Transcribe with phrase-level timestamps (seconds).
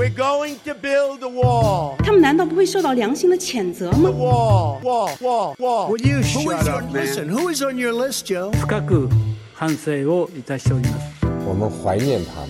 [0.00, 1.95] We're going to build a wall.
[1.97, 5.89] 他们难道不会受到良心的谴责吗 Wall, wall, wall, wall.
[5.89, 7.05] Would you Who shut is up, on, man?
[7.05, 8.51] listen, who is on your list, Joe?
[8.51, 9.09] 深く
[9.53, 11.25] 反省をいたしております。
[11.45, 12.49] 我们怀念他们。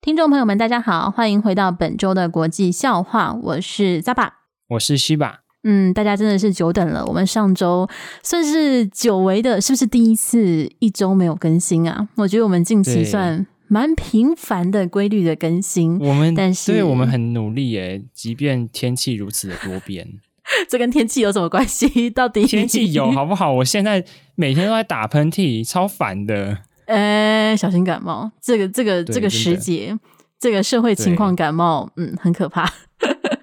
[0.00, 4.30] 听众朋友们，大家好，欢迎回到本周的国际笑话，我是 Zaba。
[4.70, 5.40] 我是西巴。
[5.62, 7.04] 嗯，大家真的是久等了。
[7.06, 7.88] 我们上周
[8.22, 12.08] 算是久违的，是不是第一次一周没有更新啊？
[12.16, 15.98] 我觉得我们近期算 蛮频繁的、规律的更新。
[15.98, 20.06] 我们但是对我们很努力耶，即便天气如此的多变。
[20.70, 21.88] 这跟天气有什么关系？
[22.08, 23.50] 到底天气有好不好？
[23.52, 24.04] 我现在
[24.36, 26.58] 每天都在打喷嚏，超烦的。
[26.86, 28.30] 呃，小心感冒。
[28.40, 29.98] 这个、这个、对这个时节，
[30.38, 32.72] 这个社会情况感冒，嗯，很可怕。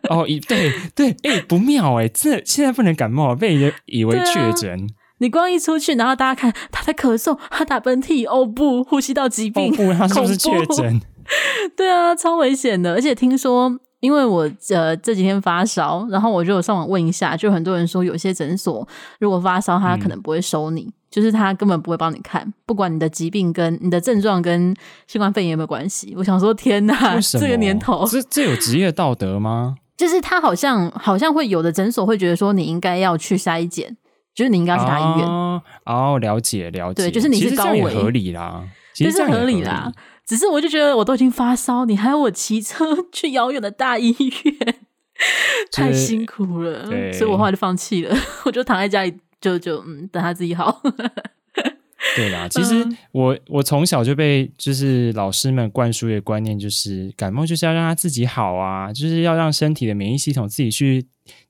[0.09, 4.87] 哦，一对对，哎、欸，不妙哎，这现在不能感冒，被人以为确诊、啊。
[5.21, 10.99] 你光一出去，然后大家看他在咳嗽，他打喷嚏，哦不，呼吸道疾病，哦不，他是不是确诊？
[11.77, 12.93] 对啊，超危险的。
[12.93, 18.85] 而且听说，因为我呃这几天发烧，然后我就上网问一下，就很多人说有些诊所
[19.19, 24.75] 如果发烧，他可能不会收你，嗯、就是他根本不会帮你看，不管你的疾病跟你的症状跟
[25.05, 26.15] 新冠肺炎有没有关系。
[26.17, 29.75] 我想说，天哪，这个年头，这这有职业道德吗？
[29.95, 33.95] 就是他好像好像会有的诊所会觉得说你应该要去筛检，
[34.33, 39.91] 就是你应该要去大医院哦，哦，了解了解，对，就是你是高危，合理啦，其实这合理啦。
[40.25, 44.75] 只是我就觉得我都已经发烧，你还要我骑车去遥远的大医院，
[45.73, 48.15] 太辛苦了，所以我后来就放弃了，
[48.45, 50.81] 我就躺在家里就就嗯等他自己好。
[52.15, 61.05] 对啦， 其实我我从小就被就是老师们灌输的观念，就是感冒就是要让他自己好啊，就是要让身体的免疫系统自己去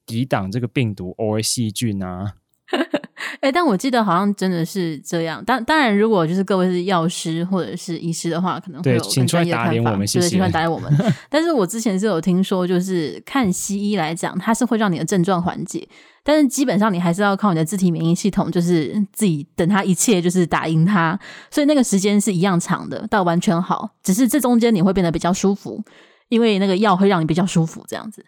[0.05, 2.33] 抵挡这个病毒或细菌啊。
[3.41, 5.44] 哎、欸，但我记得好像真的是这样。
[5.45, 9.72] 当当然，如果就是各位是药师或者是医师的话，可能会有更专业的看法。
[9.72, 10.30] 对，请出来打脸我们，谢谢。
[10.30, 11.13] 请出来打脸我们。
[11.30, 15.88] 但是我之前是有听说，就是看西医来讲，它是会让你的症状缓解，
[16.23, 21.18] 但是基本上你还是要靠你的自体免疫系统，就是自己等它一切就是打赢它。
[21.50, 25.84] 所以那个时间是一样长的，到完全好，只是这中间你会变得比较舒服，
[26.29, 28.25] 因为那个药会让你比较舒服，这样子。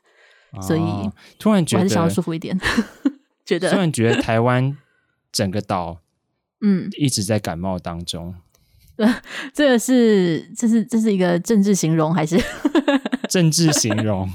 [0.62, 2.56] 所以、哦、突然觉得还是想要舒服一点。
[3.46, 4.78] 觉得突然觉得台湾。
[5.34, 6.00] 整个岛，
[6.62, 8.36] 嗯，一直在感冒当中。
[9.54, 12.40] 这个是，这是，这是一个政治形容还是
[13.30, 14.30] 政治形容？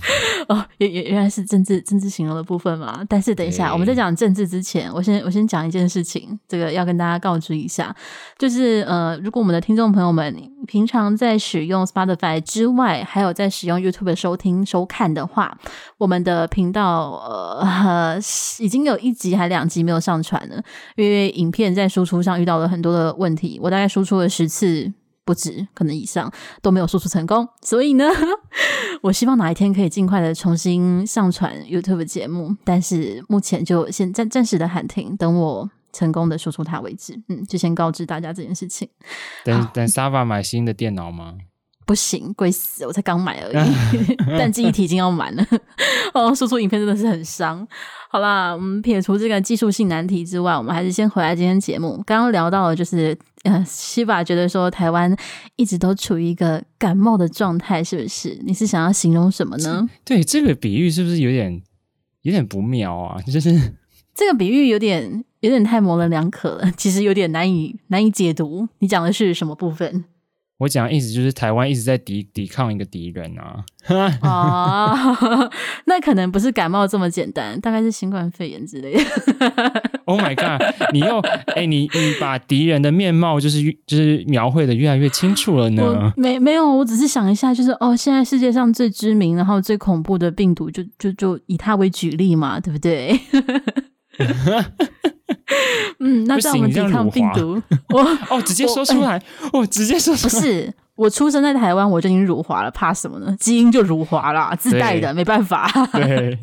[0.48, 3.04] 哦，原原原来是政治政治形容的部分嘛。
[3.08, 7.94] 但是等一下，我们在讲政治之前，我先我先讲一件事情，这个要跟大家告知一下，
[8.38, 10.34] 就是呃，如果我们的听众朋友们
[10.66, 15.56] 平常在使用 Spotify 之外，还有在使用 YouTube 收听收看的话，
[15.98, 18.18] 我们的频道呃
[18.58, 20.62] 已经有一集还两集没有上传了，
[20.96, 24.92] 因为影片在输出上遇到了很多的问题，我大概输出了十次
[25.24, 26.32] 不止，可能以上
[26.62, 28.04] 都没有输出成功，所以呢，
[29.02, 37.20] 我希望哪一天可以尽快的重新上传 YouTube 节目，但是目前就先暂暂时的喊停，等我成功的说出它为止。
[37.28, 38.88] 嗯，就先告知大家这件事情。
[39.44, 41.34] 等等，Sava 买新的电脑吗？
[41.88, 42.84] 不行，贵死！
[42.84, 45.46] 我才刚买而已， 但记忆体已经要满了。
[46.12, 47.66] 哦，输出影片真的是很伤。
[48.10, 52.02] 好啦，我们撇除这个技术性难题之外，我们还是先回来今天节目。
[52.04, 55.16] 刚刚聊到了，就是呃，西巴觉得说台湾
[55.56, 58.38] 一直都处于一个感冒的状态，是不是？
[58.44, 59.88] 你是想要形容什么呢？
[60.04, 61.62] 对，这个比喻是不是有点
[62.20, 63.18] 有点不妙啊？
[63.24, 63.50] 就是
[64.14, 68.68] 这个比喻有点有点太模棱两可了，其实有点难以难以解读。
[68.80, 70.04] 你讲的是什么部分？
[70.58, 73.64] 我讲的意思就是台湾一直在抵抵抗一个敌人啊！
[74.22, 75.50] 哦，
[75.86, 79.04] 那可能不是感冒这么简单，大概是新冠肺炎之类的。
[80.06, 80.60] Oh my god！
[80.92, 86.12] 你又哎、欸，你你把敌人的面貌就是就是描绘的越来越清楚了呢？
[86.16, 93.20] 没没有，我只是想一下，就是哦，现在世界上最知名然后最恐怖的病毒就，就就就以它为举例嘛，对不对？
[96.00, 97.60] 嗯，那在我们抵抗病毒，
[97.94, 99.20] 我哦，直接说出来，
[99.52, 100.32] 我、欸、直接说出来。
[100.32, 103.36] 不是，我出生在台湾，我就已经辱华了，怕什么呢？
[103.38, 105.70] 基因就辱华啦，自带的，没办法。
[105.92, 106.38] 对，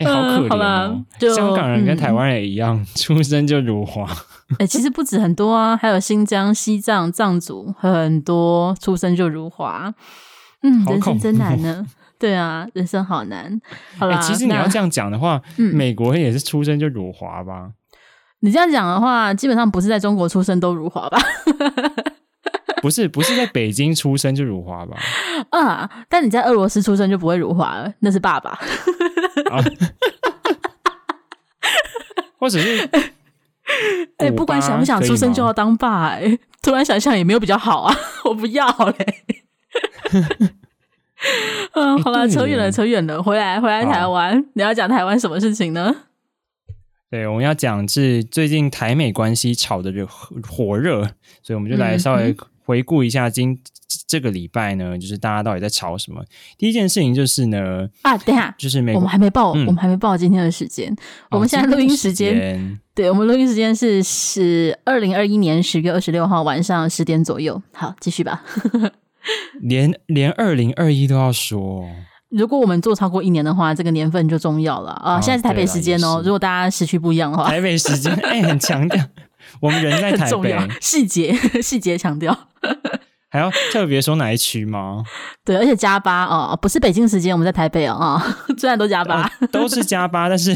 [0.00, 4.04] 哎、欸，好可怜、哦嗯、好吧，就香港人跟台湾人一样，嗯、出生就辱华。
[4.52, 9.92] 哎、欸，其实不止很多啊，还有新疆、西藏藏族很多出生就辱华。
[10.62, 11.86] 嗯，人生真难呢。
[12.18, 13.60] 对啊，人生好难。
[13.98, 17.70] 好啦，欸、其实你要这样讲的话，嗯，美国也是出生就辱华吧？
[18.40, 21.18] 你这样讲的话，基本上不是在中国出生都辱华吧？
[22.82, 24.96] 不是，不是在北京出生就辱华吧？
[25.50, 25.90] 啊！
[26.08, 28.50] 但你在俄罗斯出生就不会辱华了，那是爸爸。
[28.50, 29.58] 啊、
[32.38, 32.88] 或者是，
[34.18, 38.64] 哎、欸，不管想不想出生就要当爸、欸，哎，突然想想也没有比较好啊，我不要
[38.98, 39.24] 嘞。
[41.74, 45.94] 嗯，好了，扯远了，扯远了，回来，回来台湾，你要讲台湾什么事情呢？
[47.10, 51.02] 对，我们要讲是最近台美关系炒的热火热，
[51.42, 53.58] 所以我们就来稍微回顾一下今、嗯、
[54.06, 56.22] 这个礼拜呢，就是大家到底在吵什么。
[56.58, 60.94] 第一件事情就是呢，啊，等一下，就是美我们还没报，嗯、我们还没报今天的时间。
[61.30, 67.62] 我们现在录音时间，间对，我们录音时间是是二零二一年十月二十六号晚上十点左右。
[67.72, 68.44] 好，继续吧。
[69.60, 71.84] 连连二零二一都要说。
[72.30, 75.18] 如果我们做超过一年的话，这个年份就重要了啊！
[75.18, 76.20] 现在是台北时间哦。
[76.22, 79.02] 如果大家时区不一样的话，台北时间哎、欸，很强调
[79.60, 81.32] 我们人在台北， 细节
[81.62, 82.36] 细节强调，
[83.30, 85.02] 还要特别说哪一区吗？
[85.42, 88.22] 对，而且加八哦，不是北京时间，我们在台北哦，哦
[88.58, 90.54] 虽然都加八，都是加八，但是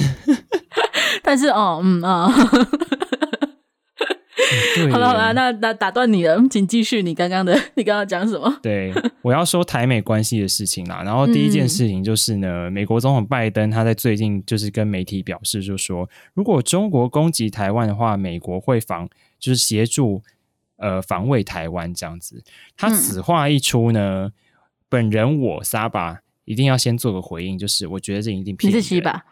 [1.22, 2.30] 但是哦，嗯啊。
[2.30, 2.66] 哦
[4.90, 8.58] 好了好了，那那打断你了，请继续你刚刚的， 你刚刚讲什么？
[8.62, 11.02] 对，我要说台美关系的事情啦。
[11.04, 19.08] 然后第一件事情就是呢，嗯、美国总统拜登他在最近就是跟媒体表示，就说如果中国攻击台湾的话，美国会防，
[19.38, 20.22] 就是协助
[20.76, 22.43] 呃防卫台湾这样子。
[22.76, 24.32] 他此话一出呢，嗯、
[24.88, 29.25] 本人我撒巴一定要先做个回应，就是我觉得这一定骗你是西巴，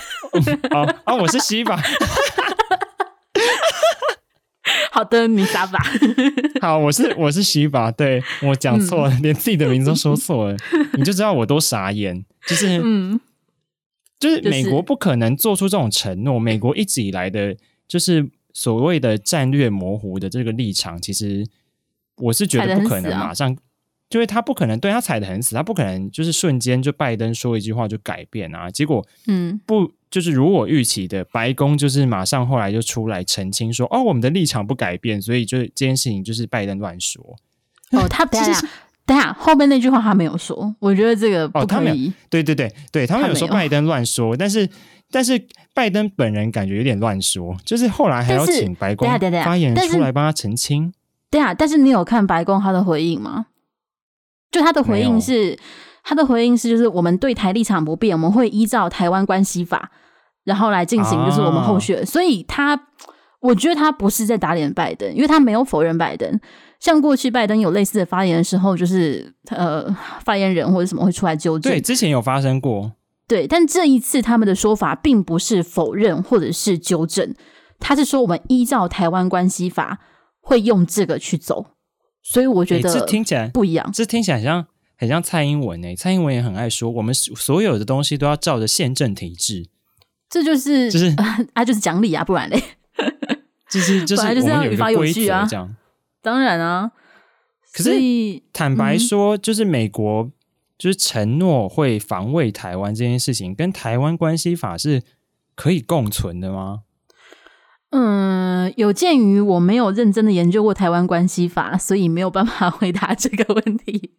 [0.72, 1.80] 哦哦，我是西巴。
[4.96, 5.78] 好的，你打吧。
[6.62, 10.56] 好，我是我是徐吧，对，我讲错了，嗯、连自己的名字都说错了，
[10.96, 12.24] 你就知道我多傻眼。
[12.46, 13.20] 就是，嗯，
[14.18, 16.36] 就是美国不可能做出这种承诺。
[16.36, 17.54] 就是、美国一直以来的，
[17.86, 21.46] 就是所谓的战略模糊的这个立场，其实
[22.16, 23.56] 我是觉得不可能马上，啊、
[24.08, 28.70] 就是他不可能对他踩的很死，他不可能就是瞬间就拜登说一句话就改变啊。
[28.70, 29.92] 结果，嗯，不。
[30.16, 37.22] 就是如我预期的，白宫就是马上后来就出来澄清说，哦，我们的立场不改变，所以就是这件事情就是拜登乱说。
[37.92, 38.66] 哦， 他等下
[39.04, 42.10] 等下后面那句话他没有说，我觉得这个不可以。
[42.30, 44.66] 对对对对，他们有说拜登乱说，但是
[45.10, 45.38] 但是
[45.74, 49.06] 拜登本人感觉有点乱说，就是后来还要请白宫
[49.44, 50.94] 发言人出来帮他澄清。
[51.30, 53.48] 对啊，但是你有看白宫他的回应吗？
[54.50, 55.58] 就他的回应是。
[56.08, 59.90] 他的回应是，就是我们对台立场不变，我们会依照台湾关系法，
[60.46, 61.94] 然后来进行，就是我们后续。
[61.94, 62.80] 啊、所以他，
[63.40, 66.40] 我觉得他不是在打脸拜登，因为他没有否认拜登。
[66.78, 69.94] 像过去拜登有类似的发言的时候，就是呃，
[70.24, 71.72] 发言人或者什么会出来纠正。
[71.72, 72.92] 对，之前有发生过。
[73.26, 77.34] 对，但这一次他们的说法并不是否认或者是纠正，
[77.80, 79.98] 他是说我们依照台湾关系法
[80.40, 81.66] 会用这个去走。
[82.22, 84.66] 所以我觉得这听起来不一样，这听起来像。
[84.98, 89.68] 很像蔡英文诶、欸，蔡英文也很爱说，我们所有的东西都要照着宪政体制，
[90.28, 91.14] 这就是就是
[91.54, 92.62] 啊，就是讲理啊，不然嘞，
[93.70, 95.74] 就是 就是我们有一个规则啊，这样
[96.22, 96.90] 当然啊。
[97.72, 97.90] 可是
[98.52, 100.30] 坦白说，就是美国
[100.78, 105.02] 就是承诺会防卫台湾这件事情，跟台湾关系法是
[105.54, 106.80] 可以共存的吗？
[107.90, 114.12] 嗯，有鉴于我没有认真的研究过台湾关系法，所以没有办法回答这个问题。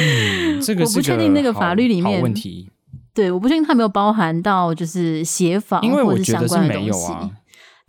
[0.00, 2.70] 嗯，这个我不确定那个法律里面问题。
[3.16, 7.10] 对，我不确定它没有包含到就是协防或者相关的东西。
[7.10, 7.30] 啊、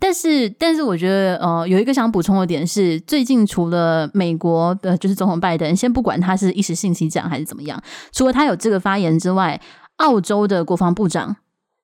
[0.00, 7.78] 但是，但是我觉得呃，有一个想补充的点是，最近除了美国的，就是总统拜登，先不管他是一时兴起讲还是怎么样，
[8.10, 9.60] 除了他有这个发言之外，
[9.96, 11.36] 澳洲的国防部长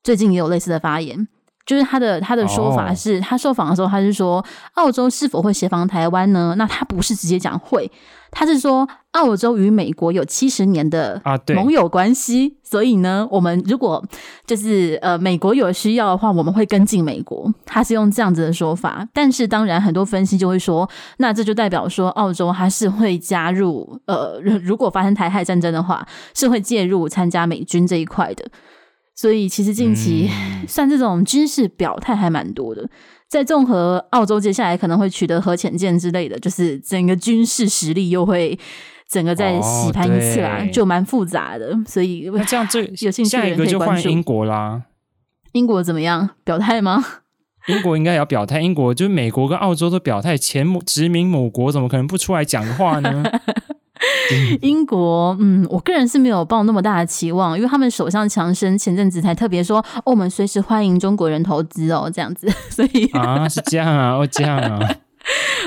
[0.02, 1.28] 最近也有类似的发言。
[1.66, 4.44] 就是他的他的说法是，他受访的时候，他是说
[4.74, 6.54] 澳洲是否会协防台湾呢？
[6.58, 7.90] 那他不是直接讲会，
[8.30, 11.22] 他是说澳洲与美国有七十年的
[11.54, 14.04] 盟友关系，所以呢，我们如果
[14.46, 17.50] 就是呃美国有需要的话，我们会跟进美国。
[17.64, 28.44] 他是用这样子的说法，但是当然很多分析就会说，那这就代表说澳洲它是会加入呃，如果发生台海战争的话，是会介入参加美军这一块的。
[29.14, 30.28] 所以其实近期
[30.66, 32.88] 算这种军事表态还蛮多的，
[33.28, 38.58] 在综合澳洲接下来可能会取得核潜舰之类的，就是整个军事实力又会
[39.08, 41.76] 整个再洗盘一次啦，就蛮复杂的。
[41.86, 44.08] 所以那这样最有兴趣的人可以关注。
[44.08, 44.82] 英国啦，
[45.52, 46.30] 英国怎么样？
[46.42, 47.04] 表态吗？
[47.68, 48.60] 英国应该也要表态。
[48.60, 53.22] 英国就是美国跟澳洲都表态，前母殖民某国怎么可能不出来讲话呢？
[54.62, 64.94] 英国，嗯，我个人是没有抱那么大的期望，因为他们首相强生前阵子才特别说，哦，我们随时欢迎中国人投资哦，这样子， 所以啊，是这样啊， 哦，这样啊，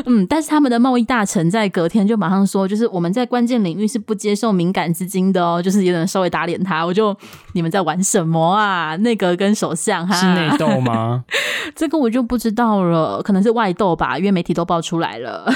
[0.06, 7.16] 嗯，但是他们的贸易大臣在隔天就马上说，就是我们在关键领域是不接受敏感资金的哦，就是有点稍微打脸他，我就
[7.54, 8.96] 你们在玩什么啊？
[8.98, 11.24] 内阁跟首相哈，是内斗吗？
[11.76, 15.52] 这个我就不知道了，可能是外斗吧，因为媒体都爆出来了。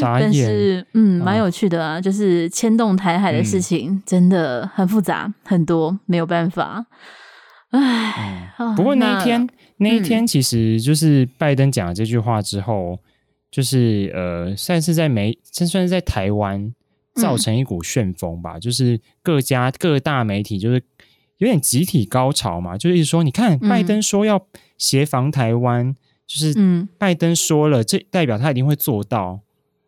[0.00, 0.46] 傻 但眼。
[0.46, 6.86] 是嗯，蛮有趣的啊，就是牵动台海的事情真的很复杂，很多没有办法。
[7.70, 12.98] 唉，啊不过那一天，那一天嗯其实就是拜登讲了这句话之后，
[13.50, 16.72] 就是呃，算是在媒，这算是在台湾
[17.14, 20.82] 造成一股旋风吧，就是各家各大媒体就是
[21.36, 24.46] 有点集体高潮嘛，就是说，你看拜登说要
[24.78, 25.94] 协防台湾，
[26.26, 29.40] 就是嗯拜登说了，这代表他一定会做到。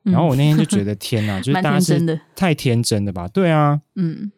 [0.04, 3.28] 嗯然后我那天就觉得天哪， 就是大家真的是太天真的吧？
[3.28, 4.32] 对啊，嗯，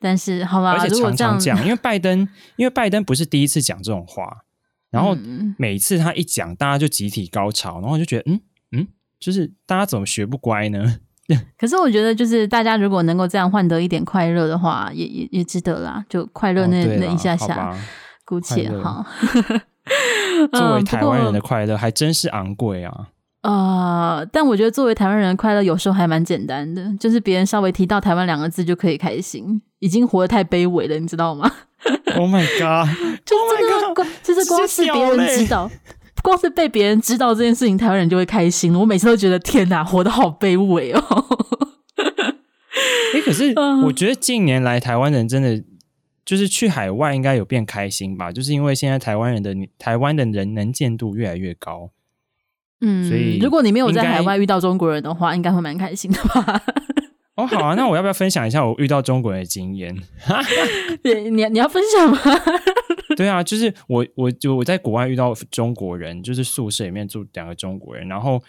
[0.00, 4.38] 但是好吧，而且常常讲， 因为拜登，因为拜登不是第一次讲这种话，
[4.90, 8.40] 然后嗯每次他一讲，大家就集体高潮，然后就觉得，嗯
[8.72, 8.88] 嗯，
[9.20, 10.96] 就是大家怎么学不乖呢？
[11.58, 17.76] 可是我觉得，就是大家如果能够这样换得一点快乐的话，也也也值得啦，就快乐那、哦那一下下，
[18.24, 19.06] 姑且哈。
[20.52, 23.08] 作为嗯台湾人的快乐还真是昂贵啊！
[23.42, 31.50] 呃，但我觉得作为台湾人的快乐，有时候还蛮简单的，就是别人稍微提到台湾两个字就可以开心，已经活得太卑微了，你知道吗
[32.16, 32.88] ？Oh my god！
[33.24, 35.70] 就 Oh 真的就是光是别人知道，
[36.22, 38.78] 光是被别人知道这件事情，台湾人就会开心了。
[38.80, 41.00] 我每次都觉得天哪，活得好卑微哦。
[43.14, 45.62] 哎，可是嗯我觉得近年来台湾人真的
[46.24, 51.90] 就是去海外应该有变开心吧，就是因为现在台湾人的台湾的人能见度越来越高。
[52.80, 56.62] 嗯，所以如果你没有在海外遇到中国人的话，应该会蛮开心的吧？
[57.34, 59.94] 哦，好啊，那我要不要分享一下我遇到中国人的经验？
[61.04, 62.18] 你你你要分享吗？
[63.16, 68.42] 对啊，就是我我就我在国外遇到中国人，就是宿舍里面住两个中国人，然后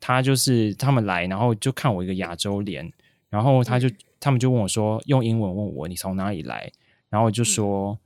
[0.00, 2.92] 他就是他们来，然后就看我一个亚洲脸，
[3.28, 3.88] 然后他就、
[4.20, 6.70] 他们就问我说，用英文问我你从哪里来，
[7.10, 7.98] 然后我就说、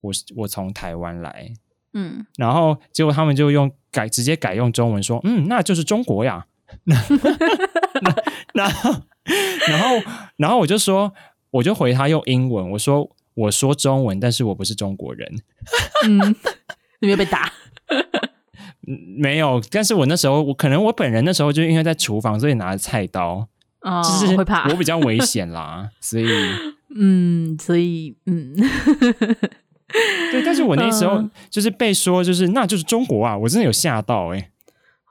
[0.00, 1.52] 我是我从台湾来，
[1.94, 6.46] 嗯，然后结果他们就用改直接改用中文说，嗯，那就是中国呀，
[8.54, 8.94] 然后
[9.68, 10.02] 然后
[10.36, 11.12] 然后我就说，
[11.50, 13.10] 我就回他用英文，我说。
[13.34, 15.26] 我说中文，但是我不是中国人。
[16.04, 16.18] 嗯，
[17.00, 17.50] 你没有被打？
[19.16, 23.48] 没有，但是我那时候，我可能我本人那时候就因为在厨房，所以拿着菜刀，
[23.80, 26.26] 哦，就是会怕我比较危险啦，所以
[26.94, 28.54] 嗯，所以嗯，
[30.30, 31.30] 对，但是我那时候嗯。
[31.50, 34.48] 就是被说，就是那就是中国啊，我真的有吓到哎、欸，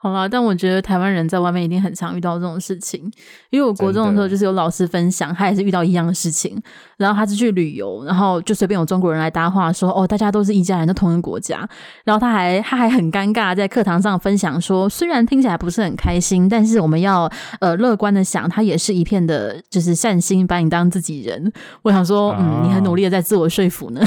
[0.02, 3.08] 好啦，但我觉得台湾人在外面一定很常遇到这种事情，
[3.50, 6.60] 因为我国中的时候就是有老师分享，他也是遇到一样的事情，
[6.96, 11.68] 然后他是去旅游，然后就随便有中国人来搭话说，哦，大家都是一家人，都同一个国家，
[12.02, 17.30] 然后他还他还很尴尬，在课堂上分享说，虽然听起来不是很开心，但是我们要
[17.60, 21.52] 呃乐观的想，他也是一片的，就是善心，把你当自己人。
[21.82, 24.04] 我想说，嗯，你很努力的在自我说服呢。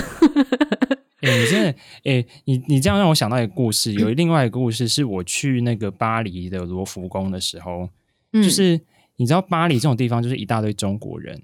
[1.26, 7.90] 你真的，哎、欸，你你这样让我想到一个故事，有 另外一个故事是我去那个巴黎的罗浮宫的时候，
[8.34, 8.80] 嗯、就是
[9.18, 11.42] 你知道巴黎这种地方就是一大堆中国人，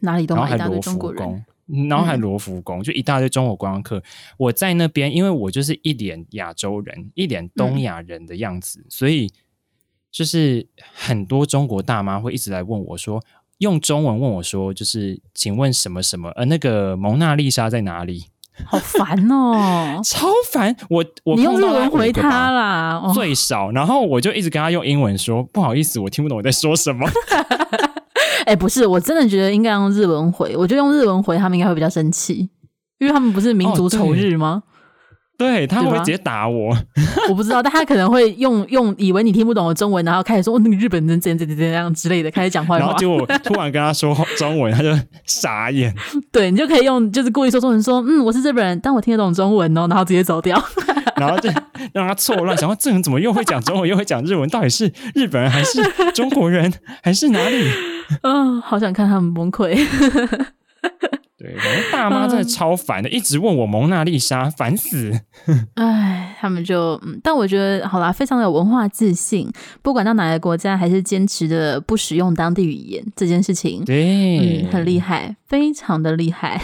[0.00, 4.02] 哪里都然后还一大堆罗浮中国人，宫，然后还罗浮宫，就一大堆中国观光客。
[4.36, 9.30] 我在那边，因为我就是一脸亚洲人，一脸东亚人的样子，嗯、所以
[10.10, 13.22] 就是很多中国大妈会一直来问我说，
[13.58, 18.24] 用中文问我说，就是请问什么什么，呃，那个蒙娜丽莎在哪里？
[18.66, 20.74] 好烦哦， 超烦！
[20.88, 23.70] 我我你用日文回他啦，哦、最少。
[23.70, 27.06] 然后我就一直跟他用英文说，不好意思，我听不懂我在说什么。
[28.46, 30.56] 哎、欸，不是，我真的觉得应该用日文回。
[30.56, 32.48] 我觉得用日文回他们应该会比较生气，
[32.98, 34.62] 因为他们不是民族仇日吗？
[34.64, 34.69] 哦、
[35.40, 36.76] 对，对他们会直接打我。
[37.30, 42.78] 我不知道，但他可能会用用以为你听不懂的中文，然后开始说那个日本人怎样怎样怎样之类的，开始讲坏话。
[42.78, 44.90] 然后结果突然跟他说中文，他就
[45.24, 45.94] 傻眼。
[46.30, 50.62] 对，你就可以用就是故意说中文说，嗯，我是日本人，但我听得懂中文哦，然后直接走掉。
[51.16, 51.50] 然后就
[51.92, 54.48] 让他错乱，想说这人怎么又会讲中文又会讲日文？
[54.48, 55.82] 到底是日本人还是
[56.12, 57.68] 中国人还是哪里？
[58.22, 59.78] 嗯、哦，好想看他们崩溃。
[61.50, 65.12] 对，反正大妈真的超烦的，嗯、一直问我蒙娜丽莎，烦死。
[65.74, 69.50] 哎，他们就嗯，但我觉得好啦，非常的有文化自信，
[69.82, 76.60] 不管到哪个国家，还是坚持的不使用当地语言这件事情，对，嗯，很厉害，非常的厉害。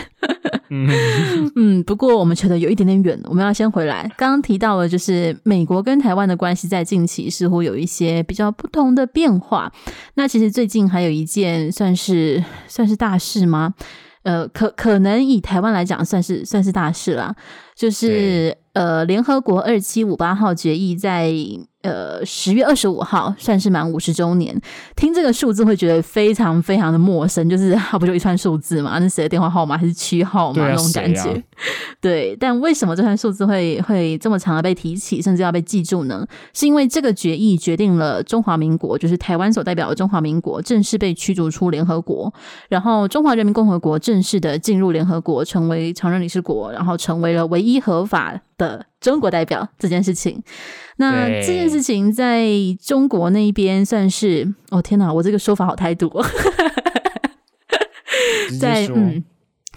[0.68, 0.88] 嗯
[1.54, 4.02] 嗯，不过我们觉得有一点点远，我们要先回来。
[4.16, 9.72] 刚刚提到了，就是美国跟台湾的关系在近期似乎有一些比较不同的变化。
[10.14, 13.74] 那其实最近还有一件算是算是大事吗？
[14.26, 17.32] 呃，可可能以台湾来讲，算是算是大事啦。
[17.76, 21.32] 就是呃，联合国二七五八号决议在
[21.86, 24.60] 呃十月二十五号算是满五十周年。
[24.94, 28.98] 听这个数字会觉得非常非常的陌生，就是它不就一串数字嘛？
[28.98, 30.64] 那谁的电话号码还是区号嘛？
[30.64, 31.30] 啊、那种感觉。
[31.30, 31.42] 啊、
[32.00, 36.26] 对，但为什么这串数字会会这么长的被提起，甚至要被记住呢？
[36.52, 42.32] 是因为这个决议决定了中华民国，就是台湾所代表的中华民国，正式被驱逐出联合国，
[42.68, 50.42] 然后中华人民共和国正式的进入联合国，成为常任理事国，然后成为了唯一合法的中国代表这件事情。
[50.96, 52.48] 那这件事情在
[52.82, 56.10] 中国那一边算是，哦天哪，我这个说法好态度，
[58.60, 59.24] 在嗯。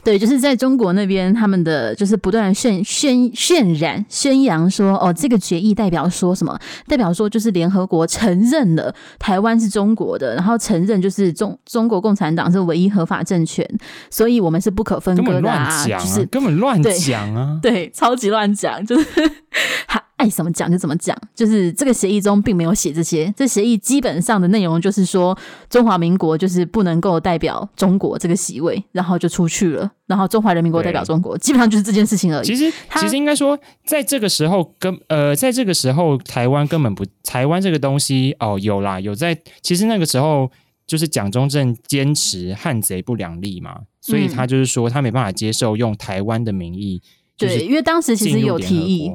[0.10, 6.60] 对，就是在中国那边，他们的就是不断渲渲渲染、宣扬说，哦，这个决议代表说什么？
[6.88, 13.64] 代表说就是联合国承认了台湾是中国的，然后承认就是中中国共产党是唯一合法政权，
[14.10, 15.66] 所以我们是不可分割的啊！
[15.66, 17.72] 啊就是根本乱讲啊对！
[17.86, 19.06] 对，超级乱讲，就是。
[20.20, 23.34] 爱怎么讲就怎么讲，就是这个协议中并没有写这些。
[23.38, 25.36] 这协议基本上的内容就是说，
[25.70, 29.90] 中华民国就是不能够代表中国这个席位，然后就出去了。
[30.08, 32.46] 然后中华人民国代表中国，基本上就是这件事情而已。
[32.46, 39.40] 其实，其实应该说，在这个时候，跟呃，在这个时候，台湾根本不，台湾这个东西哦，有啦，有在。
[39.62, 40.52] 其实那个时候，
[40.86, 47.02] 就是蒋中正坚持汉贼不两立嘛，所以他就是说，他没办法接受用台湾的名义。
[47.38, 49.14] 对，因为当时其实有提议。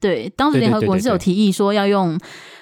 [0.00, 2.18] 对，当时联合国是有提议说要用，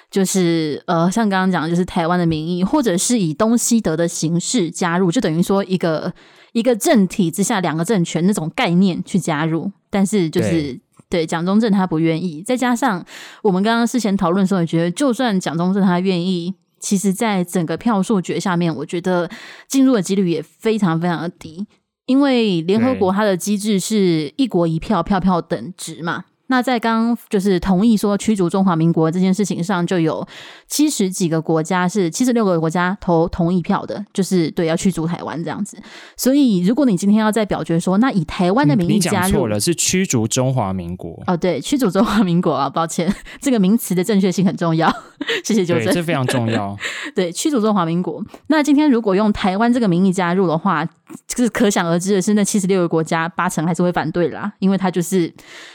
[0.09, 6.13] 就是呃，像刚刚讲的，就是台湾的名义，或者是以东西德的形式加入，就等于说一个
[6.53, 9.71] 一个政体之下两个政权那种概念去加入。
[9.89, 13.05] 但是就是对蒋中正他不愿意，再加上
[13.41, 19.29] 我们刚刚事前讨论的时候也觉得，就算蒋中正他愿意，其实在整个票数决下面，我觉得
[19.67, 21.67] 进入的几率也非常非常的低，
[22.05, 26.23] 因为联合国它的机制是一国一票，票票等值嘛。
[26.47, 30.27] 那在刚就是同意说驱逐中华民国这件事情上，就有
[30.67, 35.77] 七十几个国家是七十六个国家投同意票的，就是对要驱逐台湾这样子。
[36.17, 44.93] 所以如果你今天要再表决说，那以台湾的名义加入，你错了，是驱逐中华民国哦，对，驱逐中华民国啊， 抱歉，这个名词的正确性很重要，
[45.43, 46.77] 谢谢纠正，这非常重要。
[47.15, 48.23] 对，驱逐中华民国。
[48.47, 50.85] 那今天如果用台湾这个名义加入的话，
[51.27, 55.31] 就是可想而知的是，那七十六个国家八成还是会反对啦，因为它就是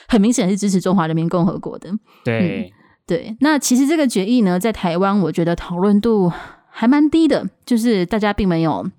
[0.09, 1.90] 很明显是支持中华人民共和国的。
[2.25, 2.73] 对、嗯、
[3.07, 6.31] 对，那其实这个决议呢，在台湾我觉得讨论度
[6.68, 8.90] 还蛮低的，就是大家并没有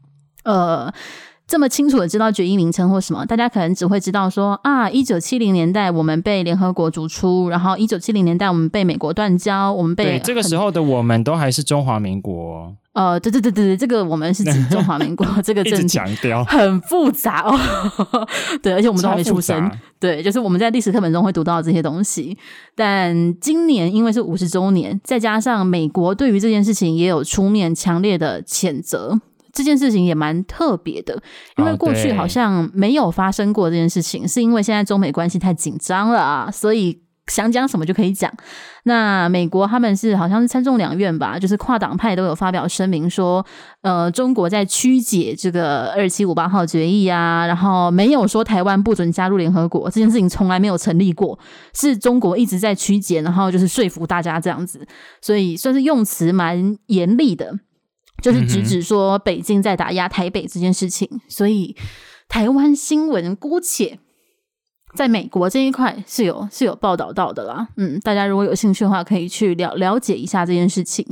[0.45, 0.91] 呃。
[1.49, 12.75] 这么清楚的知道决议名称或什么，大家可能只会知道说啊，一九七零年代我们被联合国逐出，然后一九七零年代我们被美国断交，我们被对这个时候的我们都还是中华民国。
[12.93, 17.57] 呃，对对对对，这个我们是指中华民国 这个政体强调 很复杂哦。
[18.61, 19.71] 对，而且我们都还没出生。
[19.99, 22.37] 对，就是我们在历史课本中会读到这些东西。
[22.75, 29.19] 但今年因为是五十周年，再加上美国对于这件事情也有出面强烈的谴责。
[29.51, 31.21] 这件事情也蛮特别的，
[31.57, 38.31] 因为过去好像没有发生过这件事情，是因为现在中美关系太紧张了啊，所以想讲什么就可以讲。
[38.83, 43.45] 那美国他们是好像是参众两院吧，就是跨党派都有发表声明说，
[43.81, 51.37] 呃，中国在曲解这个二七五八号决议啊，然后没有说台湾不准加入联合国，这件事情从来没有成立过，
[51.73, 54.87] 是中国一直在曲解，然后就是说服大家这样子，
[55.21, 57.59] 所以算是用词蛮严厉的。
[58.21, 61.75] 就是直指说北京在打压台北这件事情，嗯、所以
[62.27, 63.99] 台湾新闻姑且
[64.95, 67.67] 在美国这一块是有是有报道到的啦。
[67.77, 71.05] 嗯，大家如果有兴趣的话，可以去了了解一下这件事情。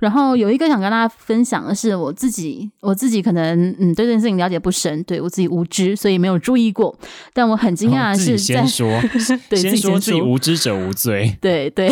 [0.00, 6.98] 然后有一个想跟大家分享的是，我自己我自己可能嗯对这件事情了解不深，对我自己无知，所以没有注意过。
[7.32, 9.00] 但我很惊讶的是在，在、哦、先说，
[9.48, 11.88] 对先说自己无知者无罪，对对。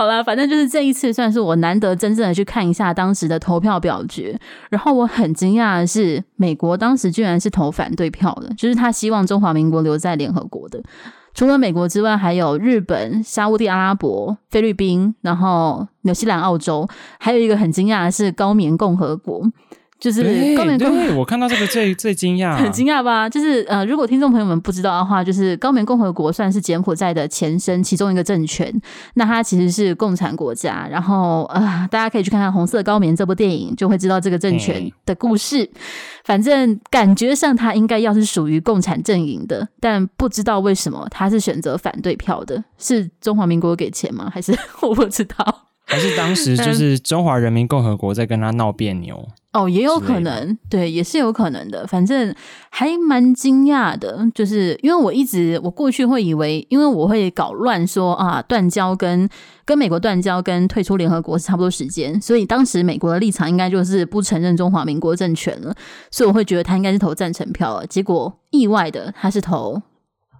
[0.00, 4.34] 好啦，反正就是这一次算是我难得真正的去看一下当时的投票表决，
[4.70, 10.82] 然后我很惊讶的是，美国当时居然是投反对票的，就是他希望中华民国留在联合国的。
[11.34, 19.42] 除了美国之外，还有日本、沙乌地阿拉伯、菲律宾，然后纽西兰、澳洲，还有一个很惊讶的是高棉共和国。
[20.00, 20.22] 就是
[20.56, 23.28] 高棉共和国，我看到这个最最惊讶， 很惊讶吧？
[23.28, 28.72] 就是呃，如果听众朋友们不知道的话，就是高棉共和国算是柬埔寨的前身，其中一个政权。
[29.14, 30.88] 那它其实是共产国家。
[30.90, 35.62] 然后呃，大家可以去看看《红色高棉》这部电影，就会知道这个政权的故事。
[35.64, 35.70] 嗯、
[36.24, 42.64] 反正感觉上它应该要是属于共产阵营的，但不知道为什么它是选择反对票的。
[42.78, 44.30] 是中华民国给钱吗？
[44.32, 45.69] 还是 我不知道？
[45.90, 49.28] 还是当时就是中华人民共和国在跟他闹别扭？
[49.52, 51.84] 哦，也有可能，对，也是有可能的。
[51.84, 52.32] 反正
[52.70, 59.28] 还蛮惊讶的，就是因为我一直我过去会以为，因为我会搞乱说啊，断交跟
[59.64, 65.74] 跟美国断交跟退出联合国是差不多时间，所以当时美国的立场应该就是不承认中华民国政权了，
[66.12, 67.84] 所以我会觉得他应该是投赞成票了。
[67.88, 69.82] 结果意外的他是投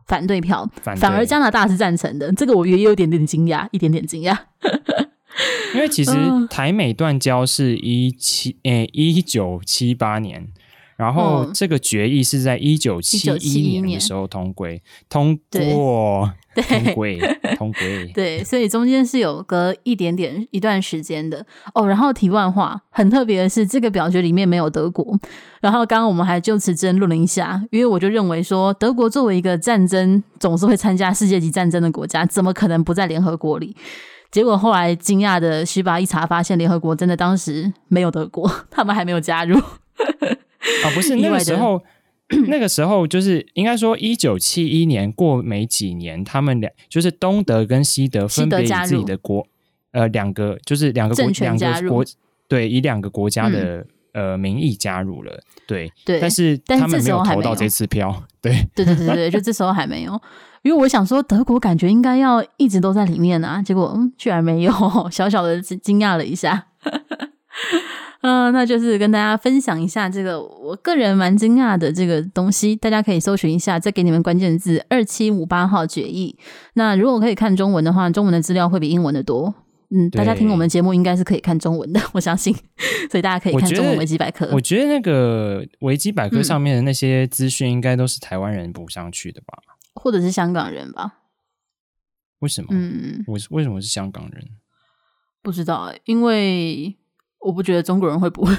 [0.07, 4.39] 反对票，反而加拿大是赞成的，这个我也有点点惊讶，一点点惊讶。
[5.74, 6.12] 因为其实
[6.48, 10.48] 台美断交是一七诶一九七八年，
[10.96, 14.68] 然后这个决议是在一九七一年的时候通过
[15.09, 17.05] 通过通过
[17.57, 17.81] 通过，
[18.12, 21.87] 对，所以中间是有隔一点点一段时间的哦。
[21.87, 25.16] 然后题外话，很特别的是，这个表决里面没有德国。
[25.61, 33.76] 然后刚刚我们还就此争论了一下，因为我就认为说，德国作为一个战争总是会参加世界级战争的国家，怎么可能不在联合国里？
[34.31, 39.59] 结果后来惊讶的徐巴一查，发现联合国真的当时没有德国， 他们还没有加入。
[39.59, 41.83] 啊，不是 那个时候，
[42.47, 49.47] 那个时候就是应该说一九七一年过没几年，他们两就是东德跟西德分别以自己的国
[49.93, 52.05] 呃两个就是两个国两个国
[52.47, 60.20] 对以两个国家的、嗯、呃名义加入了，对对，但是他们没有投到这次票，对对对对对，就这时候还没有。
[60.62, 64.73] 因为我想说，德国感觉应该要一直都在里面啊，结果嗯，居然没有，
[65.11, 66.66] 小小的惊讶了一下。
[68.23, 76.37] 嗯、呃，那就是跟大家分享一下这个我个人蛮惊讶的这个东西，大家可以搜寻一下，再给你们关键字“二七五八号决议”。
[76.75, 79.55] 那如果可以看中文的话，中文的资料会比英文的多。
[79.92, 82.55] 嗯，大家听我们节目应该是可以看中文的， 我相信，
[83.11, 84.48] 所以大家可以看中文维基百科。
[84.53, 89.59] 我觉得那个维基百科上面的那些资讯，应该都是台湾人补上去的吧。
[89.94, 91.14] 或者是香港人吧？
[92.38, 92.68] 为什么？
[92.70, 94.44] 嗯，我为什么是香港人？
[95.42, 96.96] 不知道，因为
[97.40, 98.46] 我不觉得中国人会补。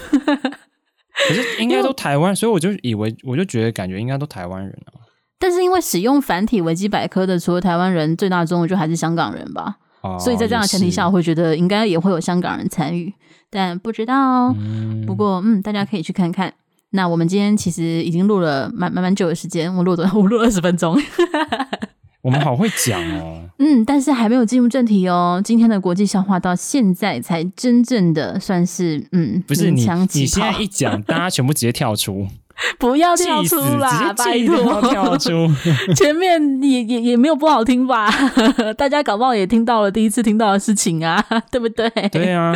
[1.28, 5.00] 可是应该都台湾，所以我就以为，我就觉得感觉应该都台湾人啊。
[5.40, 9.78] 但是因为使用繁体维基百科的，除了台湾人，最大宗就还是香港人吧。
[10.02, 13.14] 哦，所以在这样的前提下，我会觉得应该也会有香港人参与，
[13.50, 14.54] 但不知道。
[14.58, 16.54] 嗯，不过嗯，大家可以去看看。
[16.92, 21.00] 那我们今天其实已经录了蛮蛮蛮久的时间，我录了我录了二十分钟。
[22.22, 23.50] 我们好会讲哦。
[23.58, 25.42] 嗯，但是还没有进入正题哦。
[25.44, 29.82] 今天的国际笑话到现在才真正的算是嗯，不是你
[30.14, 32.28] 你现在一讲，大家全部直接跳出。
[32.78, 34.14] 不要跳出啦！
[34.14, 35.50] 拜托，跳出。
[35.96, 38.10] 前面也也也没有不好听吧？
[38.78, 41.90] 大家搞不好也听到了第一次听到的事情啊，对不对？
[42.10, 42.56] 对啊，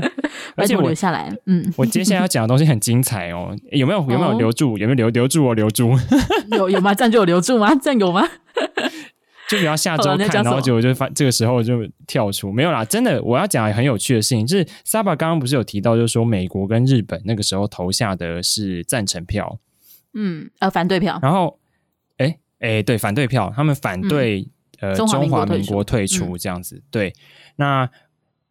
[0.56, 3.56] 而且我留下来，嗯，我接下来要讲的东西很精彩哦。
[3.72, 4.78] 有没有有没有留住？
[4.78, 5.54] 有没有留留住哦？
[5.54, 5.92] 留住？
[6.52, 6.94] 有有吗？
[6.94, 7.74] 这样就有留住吗？
[7.82, 8.28] 这样有吗？
[9.48, 12.84] 就比较下周看，然后结果就发这个时候就跳出没有啦。
[12.84, 19.60] 真的，我要讲很有趣的事情，就是 Saba 刚刚不是有提到，就是说美国跟日本那个时候投下的是赞成票。
[20.16, 21.20] 嗯，呃，反对票。
[21.22, 21.60] 然后，
[22.18, 24.50] 哎，哎，对，反对票，他们反对、
[24.80, 26.78] 嗯、呃中华民国退出这样子。
[26.78, 27.14] 嗯、对，
[27.58, 27.90] 那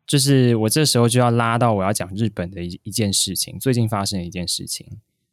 [0.06, 4.86] 就是我这时候就要拉到我要讲日本的一一件事情，最近发生的一件事情。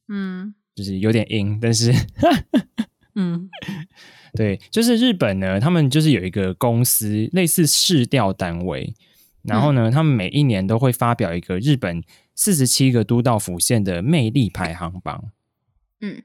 [0.08, 1.94] 嗯，就是有点阴，但是，
[3.16, 3.50] 嗯，
[4.34, 8.96] 对，就是日本呢，他们就是有一个公司，类似市调单位，
[9.44, 12.02] 然后呢，嗯、他们每一年都会发表一个日本
[12.36, 15.26] 四十七个都道府县的魅力排行榜。
[16.02, 16.22] 嗯，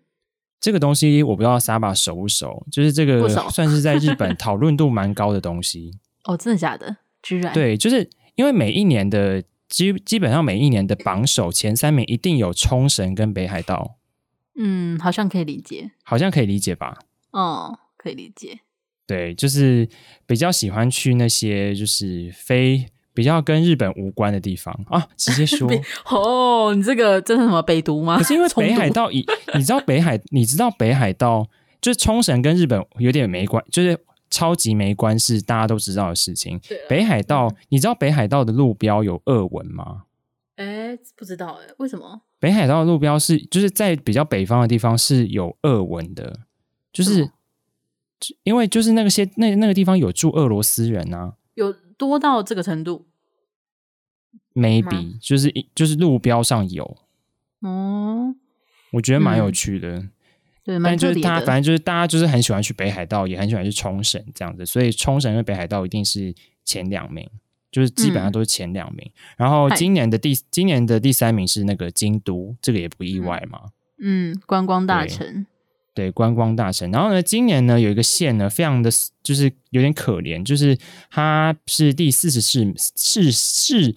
[0.60, 5.98] 这个东西我不知道 Saba 熟不熟，就是这个算是在日本 讨论度蛮高的东西。
[6.24, 6.96] 哦，真的假的？
[7.22, 13.96] 居然对，就是因为每一年的基基本上每一年的榜首前三名一定有冲绳跟北海道。
[14.58, 16.98] 嗯，好像可以理解，好像可以理解吧？
[17.30, 18.60] 哦，可以理解。
[19.06, 19.88] 对，就是
[20.26, 22.86] 比较喜欢去那些就是非。
[23.16, 25.66] 比较跟日本无关的地方啊，直接说
[26.10, 28.18] 哦，你这个这是什么北毒吗？
[28.18, 29.24] 可是因为北海道，以
[29.54, 31.48] 你知道北海，你知道北海道
[31.80, 33.98] 就是冲绳跟日本有点没关，就是
[34.28, 36.60] 超级没关系，大家都知道的事情。
[36.90, 40.02] 北海道，你知道北海道的路标有俄文吗？
[40.56, 42.20] 哎，不知道哎，为什么？
[42.38, 46.40] 北海道的路标是就是在比较北方的地方是有俄文的，
[46.92, 47.30] 就是
[48.42, 51.74] 因为就是那个些那那个地方有住俄罗斯人啊，有。
[51.96, 53.06] 多到这个程度
[54.54, 56.96] ，maybe 就是就是路标上有
[57.60, 58.34] 哦，
[58.92, 60.10] 我觉得蛮有趣的，嗯、
[60.64, 67.28] 对，但就是他反正就是大家就是很喜欢去北海道，也很喜欢去冲绳这样子，所以冲绳跟北海道一定是前两名，
[67.70, 69.04] 就是基本上都是前两名。
[69.06, 75.46] 嗯、然后今年的第今年的第三名是那个京都，这个也不意外嘛，嗯，观光大城。
[75.96, 76.90] 对，观光大城。
[76.92, 78.90] 然后呢，今年呢有一个县呢，非常的，
[79.22, 80.76] 就是有点可怜，就是
[81.10, 83.94] 它是第四十四四四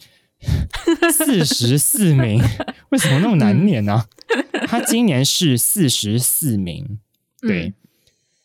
[1.11, 2.41] 四十四名，
[2.91, 4.07] 为什么那么难念呢、啊？
[4.67, 6.99] 他今年是四十四名，
[7.41, 7.73] 对，嗯、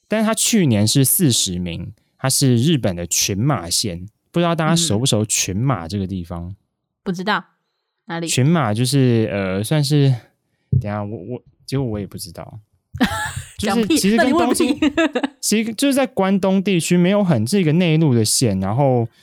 [0.08, 6.48] 但是他去年是四十名，他是日本的群马县，不知道大家熟不熟群马这个地方？
[6.48, 6.56] 嗯、
[7.04, 7.44] 不知道
[8.06, 8.26] 哪里？
[8.26, 10.12] 群马就是呃，算是
[10.80, 12.58] 等下我我结果我也不知道，
[13.58, 14.78] 就是其实跟东京，
[15.40, 19.08] 其实就是在关东地区，没有很这个内陆的县，然后。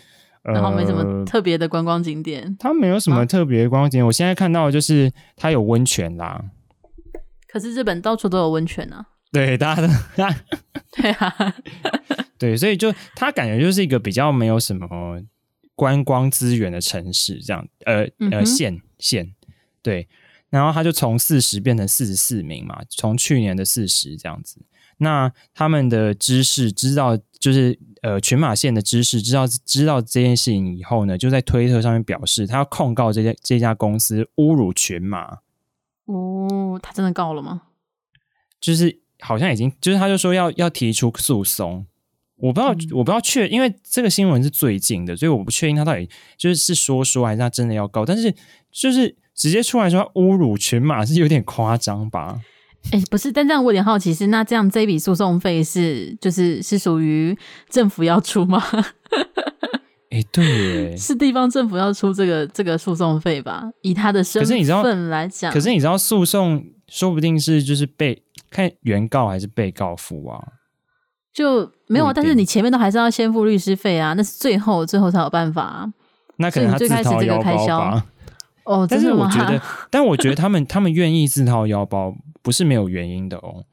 [0.44, 4.04] 然后没什么特别的观光景点，呃、它没有什么特别的观光景点。
[4.04, 6.44] 啊、我现在看到的就是它有温泉啦。
[7.48, 9.06] 可是日本到处都有温泉啊。
[9.32, 9.94] 对，大家都
[11.00, 11.56] 对啊，
[12.40, 15.22] 对，所以就它感觉就是一个比较没有什么
[15.76, 17.64] 观光资源的城市，这样。
[17.86, 19.32] 呃呃，县县、
[19.84, 20.08] 对，
[20.52, 24.62] 然后他就从四十变成四十四名嘛，从去年的四十这样子。
[24.98, 35.40] 那他们的知识知道，就是呃群马县的知识知道知道这件事情以后呢，就在推特上面表示，他要控告这家这家公司侮辱群马。
[36.06, 37.64] 哦，他真的告了吗？
[38.60, 41.88] 就是好像已经，就是他就说要要提出诉讼。
[42.36, 48.06] 我不知道，嗯、我不知道确，因为这个新闻是最近的，所以我不确定他到底就是是说说还是他真的要告。
[48.06, 48.34] 但是
[48.72, 52.40] 就是直接出来说侮辱群马是有点夸张吧。
[52.92, 57.36] 哎、欸，不是，但这样我有点好奇是，那这样这笔诉讼费是就是是属于
[57.68, 58.64] 政府要出吗？
[60.12, 63.68] 哎、欸，对， 是地方政府要出这个这个诉讼费吧？
[63.82, 64.46] 以他的身
[64.84, 70.40] 份来讲，可是你知道诉讼说不定是就是被看原告还是被告付啊？
[71.34, 72.14] 就没有啊？
[72.14, 75.92] 但是你前面都还是要先付律师费啊，那是最后最后才有办法啊。
[76.38, 78.06] 那可能他自掏腰包吧？
[78.66, 82.16] 哦，但是我觉得， 但我觉得他们他们愿意自掏腰包。
[82.44, 83.64] 不是没有原因的哦，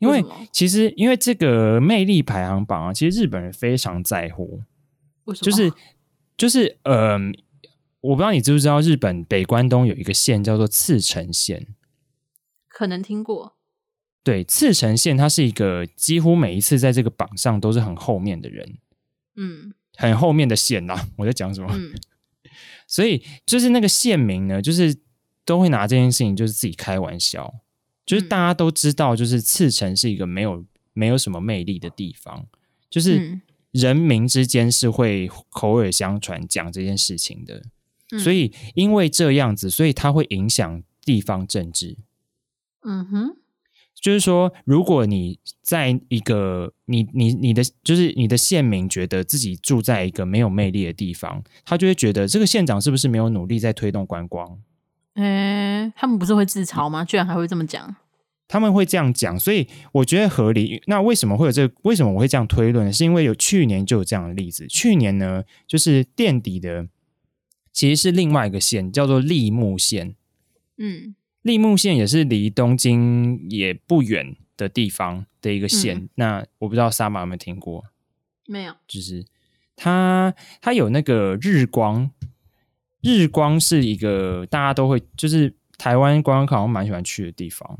[0.00, 4.60] 因为其实因为这个魅力排行榜啊，其实日本人非常在乎。
[5.24, 5.50] 为什么？
[5.50, 5.72] 就是
[6.36, 7.16] 就是呃，
[8.02, 11.68] 我不知道你知不知道，日本北关东有一个县叫做茨城县，
[12.68, 13.54] 可能听过。
[14.22, 18.76] 对，茨城县它是一个几乎每一次在这个榜上都是很后面的人，
[19.36, 20.94] 嗯，很后面的县呐。
[21.16, 21.70] 我在讲什么？
[21.72, 21.94] 嗯，
[22.88, 24.98] 所以就是那个县民呢，就是
[25.44, 27.54] 都会拿这件事情就是自己开玩笑。
[28.04, 32.46] 就是大家都知道，就是赤城是一个没有没有什么魅力的地方，
[32.88, 33.38] 就是
[33.70, 37.62] 人民之间是会口耳相传讲这件事情的，
[38.12, 41.98] 嗯、所以因为这样子，所以它会影响地方政治。
[42.80, 43.36] 嗯哼，
[44.00, 54.58] 就是说，如果你在一个你你你的就是你的县民觉得自己住在一个没有魅力的地方，他就会觉得这个县长是不是没有努力在推动观光？
[55.14, 55.24] 诶、
[55.84, 57.04] 欸，他们不是会自嘲吗？
[57.04, 57.96] 居然还会这么讲？
[58.46, 60.82] 他们会这样讲，所以我觉得合理。
[60.86, 61.74] 那为什么会有这个？
[61.82, 62.92] 为什么我会这样推论呢？
[62.92, 64.66] 是因为有去年就有这样的例子。
[64.68, 66.88] 去年呢，就是垫底的
[67.72, 70.14] 其实是另外一个县，叫做立木县。
[70.78, 71.14] 嗯，
[71.48, 75.96] 櫪木县也是离东京也不远的地方的一个县。
[75.96, 77.84] 嗯、那我不知道 Sama 有没有听过？
[78.46, 78.74] 没有。
[78.86, 79.24] 就是
[79.74, 82.10] 它，它有那个日光。
[83.00, 87.78] 日光是一个大家都会，就是台湾观光客好像蛮喜欢去的地方。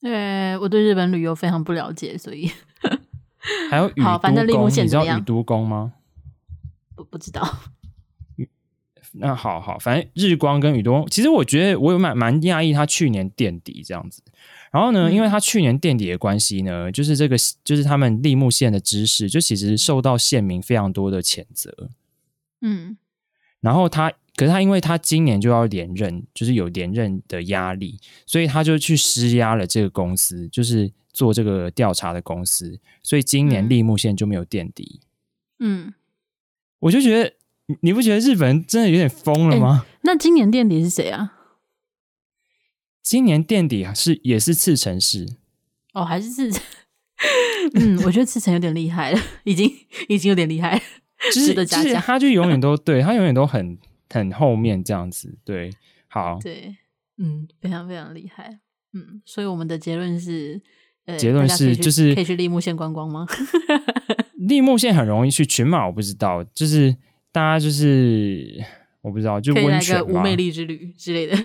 [0.00, 2.50] 对，我对日本旅游非常不了解，所以
[3.68, 5.92] 还有 宇都宫，你知道宇都宫吗？
[6.94, 7.42] 不不知道。
[9.12, 14.22] 那好好，反正日光跟宇多，其实我觉得我有蛮蛮讶异，他去年垫底这样子。
[14.70, 21.90] 然后呢，嗯、因为他去年垫底的关系呢，就是这个就是他们立木县的知识，就其实受到县民非常多的谴责。
[22.60, 22.96] 嗯，
[23.60, 24.12] 然后他。
[24.34, 32.80] 可是他，因为他今年就要连任，就是有连任的压力，所以他就去施压了这个公司，就是做这个调查的公司。
[33.02, 35.00] 所以今年立木县就没有垫底。
[35.58, 35.92] 嗯，
[36.78, 37.34] 我就觉得，
[37.80, 39.84] 你不觉得日本人真的有点疯了吗？
[39.86, 41.32] 欸，那今年垫底是谁啊？
[43.02, 45.36] 今年垫底是也是赤城市。
[45.94, 46.62] 哦，还是赤城？
[47.74, 49.70] 嗯，我觉得赤城有点厉害了，已经
[50.08, 50.80] 已经有点厉害了，
[51.32, 52.00] 值得嘉奖。
[52.02, 53.78] 他就永远 都对他永远都很。
[54.14, 55.70] 很后面这样子，对，
[56.06, 56.76] 好，对，
[57.16, 58.58] 嗯，非常非常厉害，
[58.92, 60.60] 嗯，所以我们的结论是，
[61.06, 63.26] 呃，结论是就是可以去立木县观光吗？
[64.36, 66.94] 立木县很容易去，群马我不知道，就是
[67.32, 68.62] 大家就是
[69.00, 71.36] 我不知道，就温泉无魅力之旅之类的，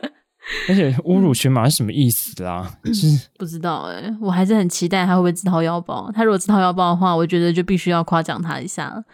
[0.68, 2.78] 而且侮辱群马是什么意思啦？
[2.82, 6.10] 嗯、就是不知道哎、欸，我还是很期待他会不会自掏腰包。
[6.14, 9.04] 他如果自掏腰包的话，我觉得就必须要夸奖他一下了。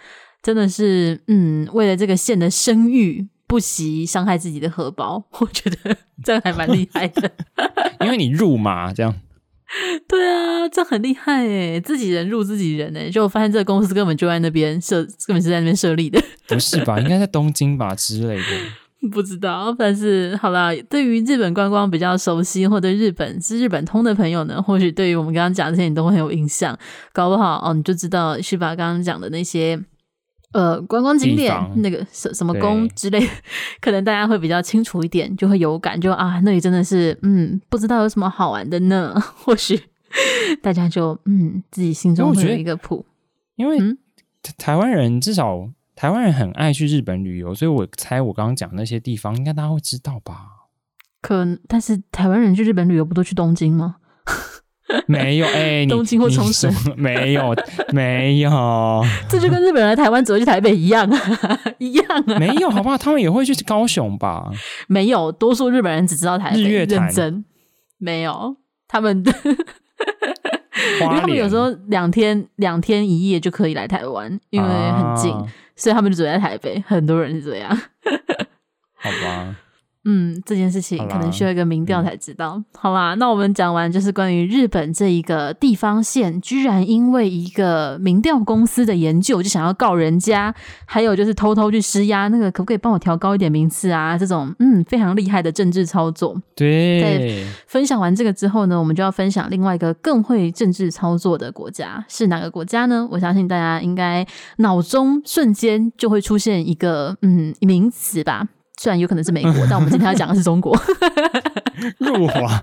[0.43, 7.31] 真的是，嗯，为了这个县的声誉，不惜伤害自己的荷包，我觉得这样还蛮厉害的。
[8.01, 9.15] 因为你入马这样，
[10.07, 16.23] 对啊，这很厉害诶，自己人入自己人诶，就发现这个公司根本就在那边设，根本是在那边设立的。
[16.47, 17.01] 不是吧？
[17.01, 18.45] 应该在东京吧之类的。
[19.11, 26.79] 不知道，但是好啦，对于日本观光比较熟悉，或者日本是日本通的朋友呢，或许对于我们刚刚讲的这些，你都会很有印象。
[27.13, 29.77] 搞不好哦，你就知道是把刚刚讲的那些
[30.53, 33.33] 呃观光景点，那个什什么宫之类的，
[33.81, 39.15] 可能大家会比较清楚一点，就会有感，就啊，那里真的是嗯，不知道有什么好玩的呢。
[39.37, 39.81] 或许
[40.63, 43.05] 大家就嗯，自己心中会有一个谱，
[43.57, 43.79] 因为
[44.57, 45.71] 台湾人至少。
[45.95, 50.49] 台湾人很爱去日本旅游，所以我猜我刚刚讲那些地方，应该大家会知道吧？
[51.21, 53.97] 可，但是台湾人去日本旅游不都去东京吗？
[55.07, 57.55] 没有，哎、欸，东京或冲绳 没有，
[57.93, 58.51] 没有，
[59.29, 62.97] 这就跟日本人来台湾只会去台北一样啊，一样啊，没有，好不好？
[62.99, 64.51] 他们也会去高雄吧？
[64.89, 66.63] 没有，多数日本人只知道台北。
[66.63, 67.45] 日月潭认真
[67.99, 68.57] 没有，
[68.89, 69.33] 他们的，
[71.01, 75.33] 因为他们有时候两天两天一夜就可以来台湾，因为很近。
[75.33, 77.71] 啊所以他们就住在台北，很多人是这样。
[78.95, 79.57] 好吧。
[80.05, 82.63] 嗯，这件事情可能需要一个民调才知道。
[82.77, 90.53] 好啦，那我们讲完就是关于日本这一个地方县，居然因为一个民调公司的研究就想要告人家，
[90.87, 94.19] 还有就是偷偷去施压，那个可不可以帮我调高一点名次啊？
[94.19, 96.37] 这种嗯非常厉害的政治操作。
[96.57, 97.01] 对。
[97.01, 103.07] 在分享完这个之后呢，我们就要分享另外一个更会政治操作的国家是哪个国家呢？
[103.11, 108.49] 我相信大家应该脑中瞬间就会出现一个嗯名词吧。
[108.81, 110.77] 虽然有可能是美国， 但我们今天要讲的是中国。
[111.99, 112.63] 入华，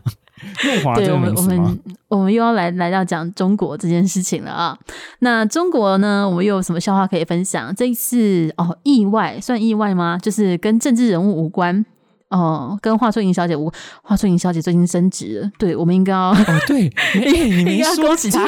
[0.64, 0.96] 入华。
[0.96, 4.78] 对，我们我们我们又要来来到讲中国这件事情了啊。
[5.20, 7.74] 那中国呢，我们又有什么笑话可以分享？
[7.76, 10.18] 这一次哦，意外算意外吗？
[10.22, 11.86] 就是跟政治人物无关。
[12.30, 16.38] 哦，跟华春莹小姐，我华春莹小姐最近升职了，对，我们应该要哦，
[16.68, 18.46] 对，欸、 你没说恭喜她，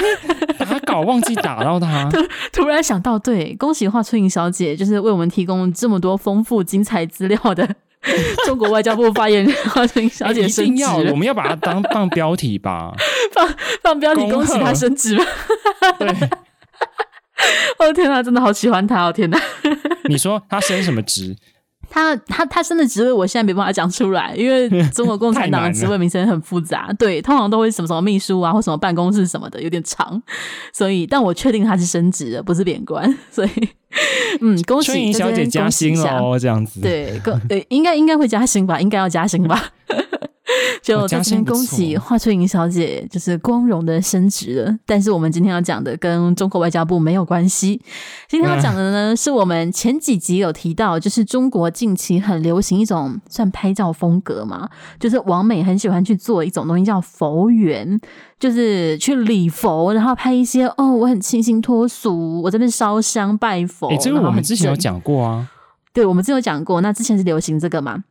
[0.60, 2.20] 打稿忘记打到她，突
[2.54, 7.68] 突然想到，对，恭喜华春莹小姐，就是为我们提供这么多丰富精彩资料的
[8.46, 12.94] 中国外交部发言人华春莹小姐升职、我们要把它当放标题吧，
[13.34, 13.50] 放
[13.82, 15.26] 放标题，恭喜她升职吧，
[15.98, 16.08] 对，
[17.80, 19.40] 我 的天哪，真的好喜欢她，哦天哪，
[20.06, 21.36] 你说她升什么职？
[21.94, 30.24] 他他他升的职位，我现在没办法讲出来，因为 中国共产党的职位名称很复杂，对，通常都会什么什么秘书啊，或什么办公室什么的，有点长，
[30.72, 33.50] 所以，但我确定他是升职的，不是贬官，所以，
[34.40, 39.72] 嗯，恭喜小姐加薪哦，这样子，对，更，对，应该应该会加薪吧，应该要加薪吧。
[40.82, 44.78] 就在这边恭喜华春莹小姐，就是光荣的升职了。
[44.86, 47.82] 但是我们今天要讲的跟中国外交部没有关系。
[48.28, 58.00] 今天要讲的呢，是我们前几集有提到，就是中国近期很流行一种算拍照风格嘛，就是王美很喜欢去做一种东西叫佛缘，
[58.40, 63.88] 就是去礼佛，然后拍一些哦，我很清新脱俗，我这边烧香拜佛。
[63.88, 65.50] 哎、欸，这个我们之前有讲过啊。
[65.94, 66.80] 对，我们之前有讲过。
[66.80, 68.04] 那之前是流行这个嘛？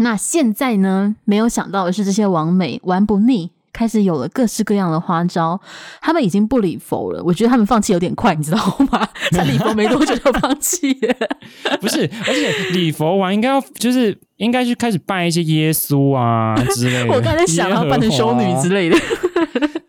[0.00, 1.14] 那现在呢？
[1.24, 5.60] 没有想到的是，这些王美玩不腻，开始有了各式各样的花招。
[6.00, 8.58] 他们已经不礼佛了，我觉得他们放弃有点快，你知道
[8.90, 9.06] 吗？
[9.30, 11.14] 才礼佛没多久就放弃了。
[11.80, 17.12] 不是，而且礼佛完应该要就是应该去开始拜一些耶稣啊之类的。
[17.14, 18.96] 我刚才想要扮成修女之类的。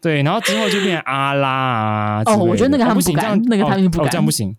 [0.02, 2.24] 对，然后之后就变阿拉啊。
[2.26, 4.54] 哦，我觉得那个他们不敢，哦、那个他们不敢，这样不行。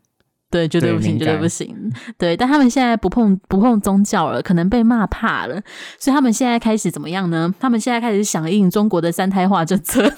[0.53, 1.75] 对，绝对不行，绝对不行。
[2.19, 5.59] 对，但他们现在不碰不碰宗教了，可能被骂怕了，
[5.99, 7.53] 所以他们现在开始怎么样呢？
[7.59, 10.13] 他们现在开始响应中国的三胎化政策，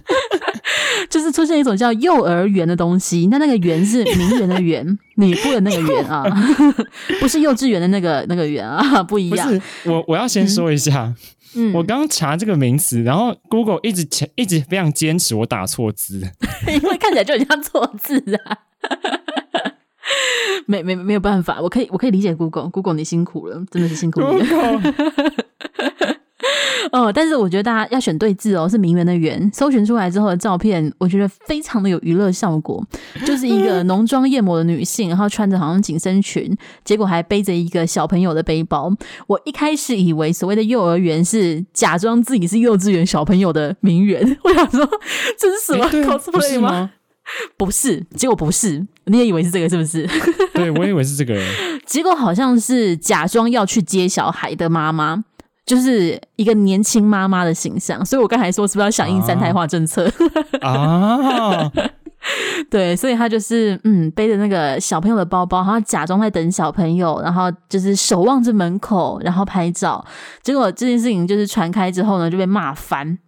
[1.10, 3.28] 就是出现一种叫幼儿园的东西。
[3.30, 6.24] 那那个园是名媛的园”， 你不的那个园啊，
[7.20, 9.60] 不是幼稚园的那个那个园啊，不一样。
[9.84, 11.12] 我我要先说一下，
[11.54, 14.06] 嗯，我刚查这个名词，然后 Google 一直
[14.36, 16.22] 一直非常坚持我打错字，
[16.66, 18.56] 因为看起来就很像错字啊。
[20.66, 24.80] 没没没有办法，我可以我可以理解 Google，Google 你辛苦了，真的是辛苦你了。
[26.92, 29.48] 哦，但是我觉得大家要选对字哦，是名媛的媛。
[29.52, 32.84] 搜寻出来之后的照片，我觉得非常的有娱乐效果，
[33.24, 38.92] 就是一个浓妆艳抹的女性，然后穿着好像紧身裙，结果还背着一个小朋友的背包。
[39.28, 44.84] 我一开始以为所谓的幼儿园是假装自己是幼稚园小朋友的名媛， 我想说
[45.38, 46.90] 这是什么 cosplay 吗？
[47.56, 50.08] 不是，结果不是，你也以为是这个是不是？
[50.54, 51.38] 对，我以为是这个，
[51.86, 55.24] 结果好像是假装要去接小孩的妈妈，
[55.64, 58.04] 就是一个年轻妈妈的形象。
[58.04, 60.10] 所以我刚才说是不是要响应三胎化政策
[60.60, 61.70] 啊？
[62.68, 70.04] 对，所以他就是嗯，背着那个小朋友的包包，然后假装在等小朋友，然后就是守望着门口，然后拍照。
[70.42, 73.18] 结果这件事情就是传开之后呢，就被骂翻。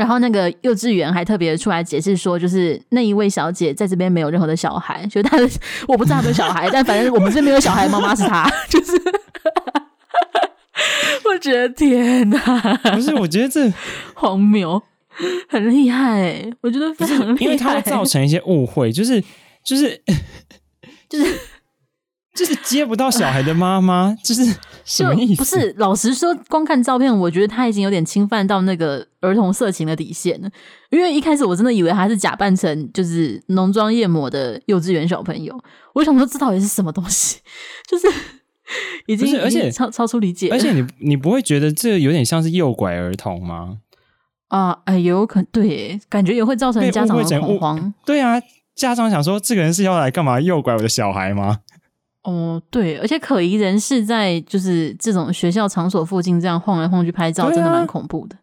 [0.00, 5.46] 然后那个幼稚园还特别出来解释说，就是那一位小姐在这边没有任何的小孩，就她的
[5.86, 8.92] 我不知道她有小孩，但反正我们这边没有小孩，妈妈是她， 就是。
[11.26, 12.38] 我觉得天哪，
[12.94, 13.70] 不是，我觉得这
[14.14, 14.82] 荒谬，
[15.50, 19.22] 很厉害哎，我觉得非常厉害，因为它会造成一些误会，就是
[19.62, 20.02] 就是
[21.10, 21.38] 就是就是
[22.64, 24.44] 接不到小孩的妈妈， 就是
[24.84, 25.38] 什么意思？
[25.38, 30.50] 不是，老实说，光看照片，我觉得他已经有点侵犯到那个儿童色情的底线了。
[30.90, 35.58] 因为一开始我真的以为他是假扮成就是浓妆艳抹的幼稚园小朋友，
[35.94, 37.38] 我想说这到底是什么东西？
[37.88, 38.06] 就是
[39.06, 43.78] 已经而且超超出理解，而且 你你不会觉得这有点像是诱拐儿童吗？
[44.48, 47.94] 啊，哎，有可能对，感觉也会造成家长的恐慌。
[48.04, 48.40] 对啊，
[48.74, 50.40] 家长想说这个人是要来干嘛？
[50.40, 51.58] 诱拐我的小孩吗？
[52.22, 58.40] 哦，对，而且可疑人士在就是这种学校场所附近这样晃来晃去拍照，真的蛮恐怖的，啊、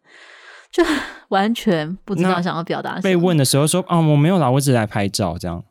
[0.72, 0.84] 就
[1.28, 3.02] 完全不知道想要表达什么。
[3.02, 5.62] 被问的时候说：“啊，我没有啦，我只是来拍照。”这样。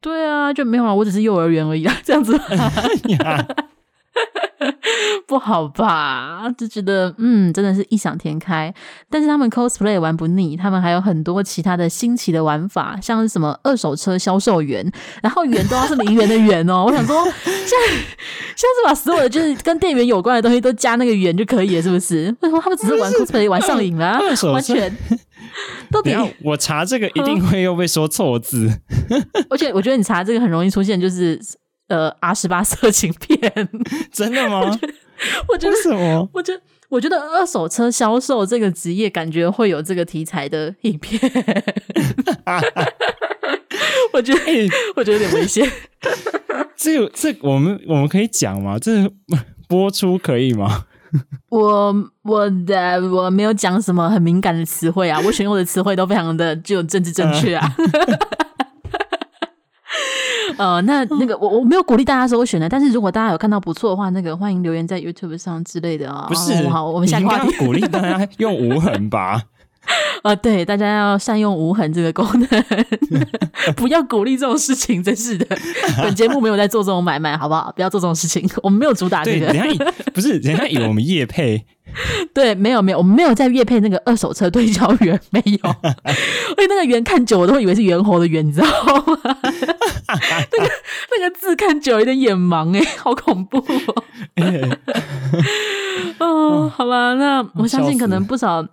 [0.00, 2.38] 对啊，就没有啦，我只是幼儿园而已啊，这样子。
[5.26, 6.42] 不好吧？
[6.56, 8.72] 就觉得嗯，真的是异想天开。
[9.10, 14.90] 但是他们 cosplay 玩不腻，他们还有很多其他的新奇的玩法，像是什么二手车销售员，
[15.22, 16.84] 然后员都要是零元的元哦。
[16.88, 22.34] 我想说，现在现在是把所有的就是跟店员有关的东西都加那个元就可以了，是不是？
[22.40, 24.18] 为什么他们只是玩 cosplay 玩上瘾了？
[24.52, 24.96] 完全
[25.90, 28.70] 到底我查这个一定会又被说错字，
[29.50, 31.38] 而且我觉得你查这个很容易出现就是。
[31.88, 33.68] 呃，R 十八色情片，
[34.12, 34.60] 真的吗？
[35.48, 36.28] 我觉得，为什么？
[36.32, 41.20] 我觉得，我觉得二手车销售这个职业，感觉会有这个题材的影片。
[44.12, 45.70] 我觉得，欸、我觉得有点危险。
[46.76, 48.78] 这个，这、我们我们可以讲吗？
[48.78, 49.10] 这
[49.68, 50.84] 播出可以吗？
[51.48, 57.74] 我我的我没有讲什么很敏感的词汇啊，我选用的词汇都非常的具有政治正确啊。
[57.78, 58.45] 呃，
[60.84, 66.26] 那那个我我没有鼓励大家说我选的，但是如果大家有看到不错的话，那个欢迎留言在 YouTube 上之类的啊。
[66.28, 67.56] 不是，哦、好，我们下个话题。
[67.56, 69.42] 鼓励大家用无痕吧。
[70.22, 72.64] 呃， 对，大家要善用无痕这个功能，
[73.76, 75.46] 不要鼓励这种事情，真是的。
[76.02, 77.72] 本节目没有在做这种买卖，好不好？
[77.74, 79.46] 不要做这种事情，我们没有主打这个。
[79.46, 79.78] 人家以
[80.12, 81.64] 不是，人家以为我们业配。
[82.34, 85.52] 对，没有没有，我们没有在业配那个二手车推销员，没有。
[85.52, 89.18] 因为那个员看久，我都会以为是猿猴的猿，你知道吗？
[90.06, 90.70] 那个
[91.12, 94.04] 那个字看久有点眼盲哎，好恐怖哦。
[96.18, 98.66] 哦，好吧，那我相信可能不少。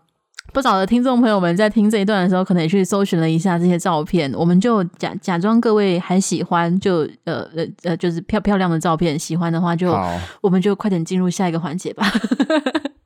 [0.54, 4.32] 不少的听众朋友们在听这一段的时候，可能也去搜寻了一下这些照片。
[4.36, 12.06] 我们就假假装各位还喜欢，就呃呃呃，就是漂漂亮的照片，喜欢的话就好我们就快点进入下一个环节吧。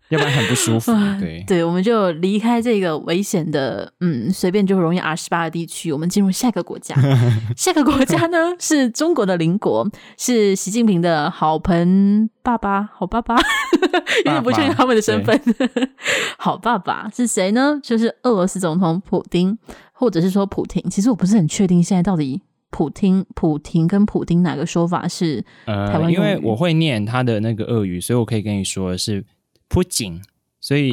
[0.10, 0.92] 要不然很不舒服。
[1.20, 6.96] 对对，我们就离开这个危险的，嗯，随便就容易 R 十八的地区，我们进入下一个国家。
[7.58, 13.36] 下一个国家呢是中国的邻国，是习近平的好朋爸爸，好爸爸，
[14.24, 15.40] 有点不确定他们的身份。
[16.40, 17.80] 好爸爸是谁呢？
[17.84, 19.58] 就是俄罗斯总统普丁，
[19.92, 20.82] 或者是说普廷。
[20.90, 29.26] 其实我不是很确定现在到底普丁、普廷跟普丁哪个说法是台湾、呃、因为我会念他的那个俄语，所以我可以跟你说的是。
[29.68, 30.22] 普京，
[30.60, 30.92] 所以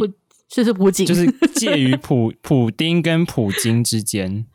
[0.48, 4.46] 就是普京，就是 介于普普丁跟普京之间。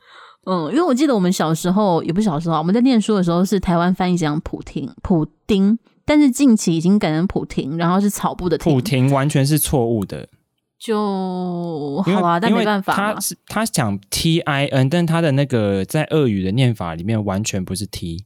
[0.46, 8.72] 嗯，因为我记得我们小时候，也不是小时候，我们在念书的时候是台湾翻译讲普廷、普丁，但是近期已经改成普廷，然后是草部的廷。
[8.72, 10.28] 普廷完全是错误的，
[10.80, 18.26] 就好啊，但没办法，他是他讲 T I N，但他的那个在俄语的念法里面完全不是 T，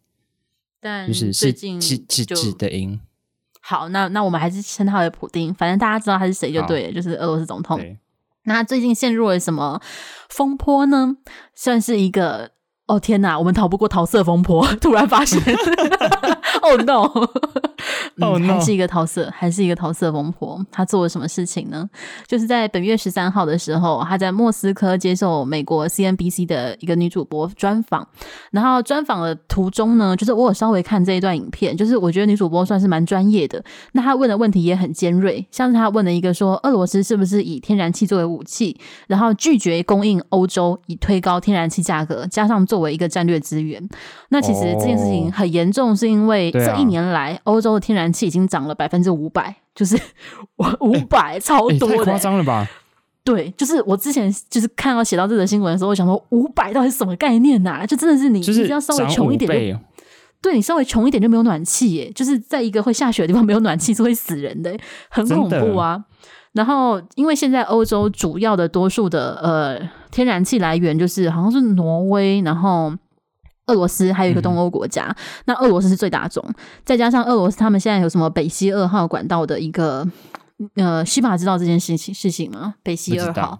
[0.79, 3.01] 但就是是是是指的音。
[3.65, 7.79] 好，那那我们还是称他为普丁，反正大家知道他是谁就对了，就是俄罗斯总统。
[8.43, 9.81] 那他最近陷入了什么
[10.27, 11.15] 风波呢？
[11.55, 12.51] 算是一个。
[12.85, 14.67] 哦天哪，我们逃不过桃色风波。
[14.81, 15.39] 突然发现，
[16.61, 17.29] 哦、oh, no，哦、
[18.19, 20.63] 嗯、no，还是一个桃色，还是一个桃色风婆。
[20.69, 21.89] 她做了什么事情呢？
[22.27, 28.05] 就是在本月十三号的时候，她在莫斯科接受美国 CNBC 的一个女主播专访。
[28.51, 33.63] 然后专访的途中呢，就是我有稍微看这一段影片，就是我觉得女主播算是蛮专业的。
[33.93, 38.77] 那她问的问题也很尖锐，像是她问了一个说，俄罗斯是不是以天然气作为武器，
[39.07, 42.67] 然后拒绝供应欧洲，以推高天然气价格，加上。
[42.73, 43.87] 作为一个战略资源，
[44.29, 49.95] 那其实这件事情很严重，是因为这一年来欧洲的天然气已经涨了百分之五百，就是
[50.81, 52.67] 五百，超多的，太夸张了吧？
[53.23, 57.85] 对，就是我之前就是看到写到这则新闻的时候，我想说五百到底是什么概念呐、啊？
[57.85, 59.79] 就真的是你，就是要稍微穷一点就，
[60.41, 64.75] 对你稍微穷一点就没有暖气耶，就是在一个会下雪的地方没有暖气是会死人的，
[65.09, 66.03] 很恐怖啊。
[66.53, 72.93] 然后，因为现在欧洲主要的多数的呃天然气来源就是好像是挪威，然后
[73.65, 75.05] 俄罗斯，还有一个东欧国家。
[75.07, 76.41] 嗯、那俄罗斯是最大宗，
[76.85, 80.07] 再加上俄罗斯他们现在有什么北溪二号管道的一个
[80.75, 82.75] 呃，西法知道这件事情事情吗？
[82.83, 83.59] 北溪二号。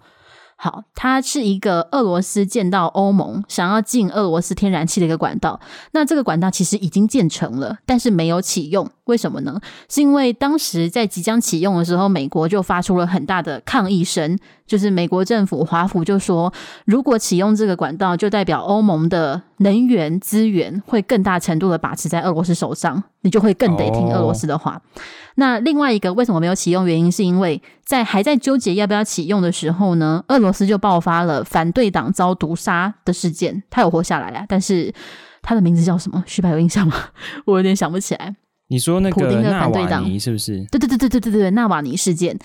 [0.56, 5.60] 好，它是一个俄罗斯建到欧盟想要进俄罗斯天然气的一个管道。
[5.90, 8.88] 那这个管道其实已经建成了，但是没有启用。
[9.06, 9.60] 为什么呢？
[9.90, 16.52] 是因为当时在即将启用的时候，美国就发出了很大的抗议声，就是美国政府华府就说，
[16.86, 24.72] 如果启用这个管道，就代表欧盟的能源资源会更大程度的把持在俄罗斯手上，你就会更得听俄罗斯的话。
[24.72, 25.02] Oh.
[25.36, 26.86] 那另外一个为什么没有启用？
[26.86, 34.94] 原因是因为在还在纠结要不要启用的时候呢，俄罗斯就爆发了反对党遭毒杀的事件，他有活下来啊，但是
[35.42, 36.22] 他的名字叫什么？
[36.26, 36.94] 徐白有印象吗？
[37.44, 38.34] 我有点想不起来。
[38.68, 40.64] 你说那个普丁的反对党是不是？
[40.70, 42.36] 对对对对对对对，纳瓦尼事件，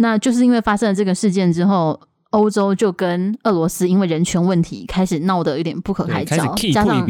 [0.00, 7.06] 那就是因为发生了这个事件之后，欧洲就跟俄罗斯因为人权问题开始闹得有点不可开交，加上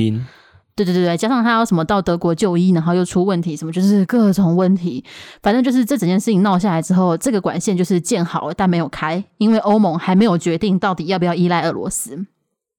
[0.75, 5.05] 对对对对，加上他要什么到德国就医，然后又出问题，什么就是各种问题，
[5.43, 12.27] 反正就是这整件事情闹下来之后，这个管线就是建好了，但没有开，因为欧盟还没有决定到底要不要依赖俄罗斯。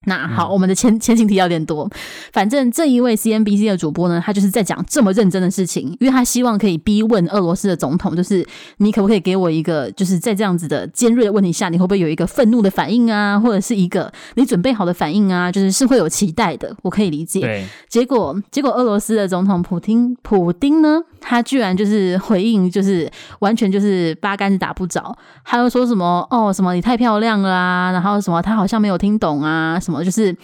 [0.08, 1.88] 那好，我们的前前情提要有点多。
[2.34, 8.44] 反正这一位 CNBC 的主播呢，他就是在讲这么认真的事情，因为他希望可以逼问俄罗斯的总统，就是
[8.78, 15.52] 你可不可以给我一个，就是在这样子的尖锐的问题下，你会不会有一个愤怒的反应啊，或者是一个你准备好的反应啊？
[15.52, 17.42] 就是是会有期待的，我可以理解。
[17.42, 23.10] 对，结果结果俄罗斯的总统普丁普丁呢，他居然就是回应，就是
[23.40, 25.16] 完全就是八竿子打不着，
[25.46, 30.04] 他又说什么哦什么你太漂亮啦啊，然后什么他好像没有听懂啊什么。
[30.04, 30.36] 就是，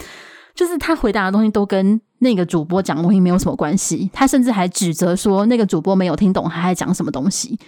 [0.56, 4.10] 就是他回答的东西都跟那个主播讲的东西没有什么关系。
[4.14, 7.60] 他甚至还指责说那个主播没有听懂他在讲什么东西。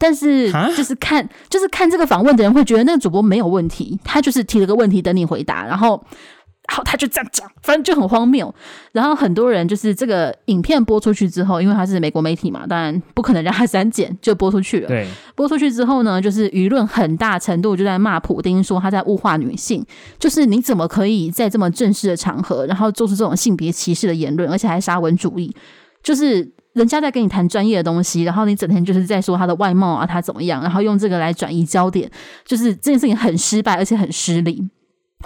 [0.00, 6.04] 但是，就是看，就是看这个访问的人会觉得那个主播没有问题，他就是提了个问题等你回答，然后。
[6.70, 8.54] 好，他就这样讲，反正就很荒谬。
[8.92, 14.88] 然后很多人就是这个影片播出去之后，因为他是美国媒体嘛，当然不可能让他删减，就播出去了。
[14.88, 19.84] 对，播出去之后呢，就是舆论很大程度就在骂普丁，说他在物化女性。
[20.18, 25.54] 就是你怎么可以在这么正式的场合，然后做出这种性别歧视的言论，而且还沙文主义？
[26.02, 32.10] 就是人家在跟你谈专业的东西，然后你整天就是在说他的外貌啊，他怎么样，然后用这个来转移焦点，
[32.44, 34.62] 就是这件事情很失败，而且很失礼。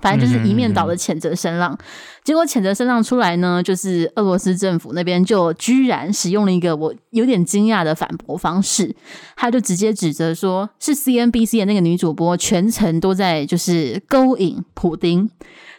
[0.01, 1.79] 反正就是一面倒的谴责声浪，
[2.25, 8.95] 结果谴责声浪出来呢，就是俄罗斯政府那边就居然使用了一个我有点惊讶的反驳方式，
[9.37, 15.31] 他就直接指责说是 CNBC 的那个女主播全程都在就是勾引普丁。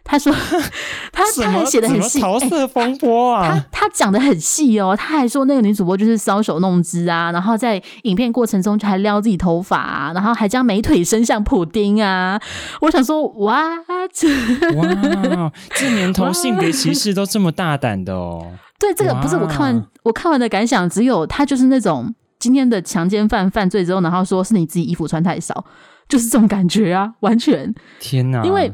[0.06, 0.34] 他说
[1.14, 3.48] 他他还写的很细，桃色风波啊！
[3.48, 12.38] 欸、他他讲的很细哦，他还说那个女主播就是搔首弄姿啊，然后在影片过程中就还撩自己头发啊，然后还将美腿伸向普丁啊。
[12.82, 18.52] 我想说，哇，哇， 这年头性别歧视都这么大胆的哦？
[18.78, 25.64] 对，这个不是我看完我看完的感想，只有他就是那种今天的强奸犯犯罪之后，然后说是你自己衣服穿太少，
[26.10, 28.74] 就是这种感觉啊，完全天哪，因为。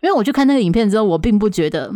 [0.00, 1.92] 因为我去看那个影片之后，我并不觉得，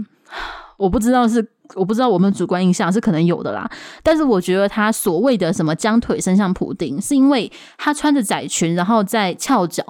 [0.77, 3.71] 我不知道是我不知道我们主观印象是可能有的啦。
[4.03, 9.85] 但是我觉得他所谓的什么将腿伸向普丁，是因为他穿着窄裙，然后在翘脚，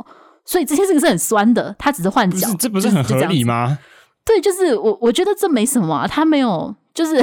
[0.45, 1.75] 所以这些事情是很酸的。
[1.79, 3.79] 他只是换脚，这不是很合理吗？
[4.25, 6.75] 对，就是我我觉得这没什么啊，他没有。
[6.95, 7.17] 就是，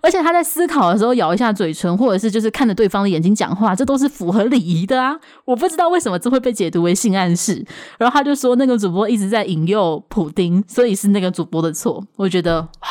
[0.00, 5.14] 而且他在思考的时候咬一下嘴唇，或者是就是看着对方的眼睛讲话，这都是符合礼仪的啊！
[5.44, 7.64] 我不知道为什么这会被解读为性暗示。
[7.98, 12.02] 然后他就说那个主播一直在引诱普丁，所以是那个主播的错。
[12.16, 12.88] 我觉得哇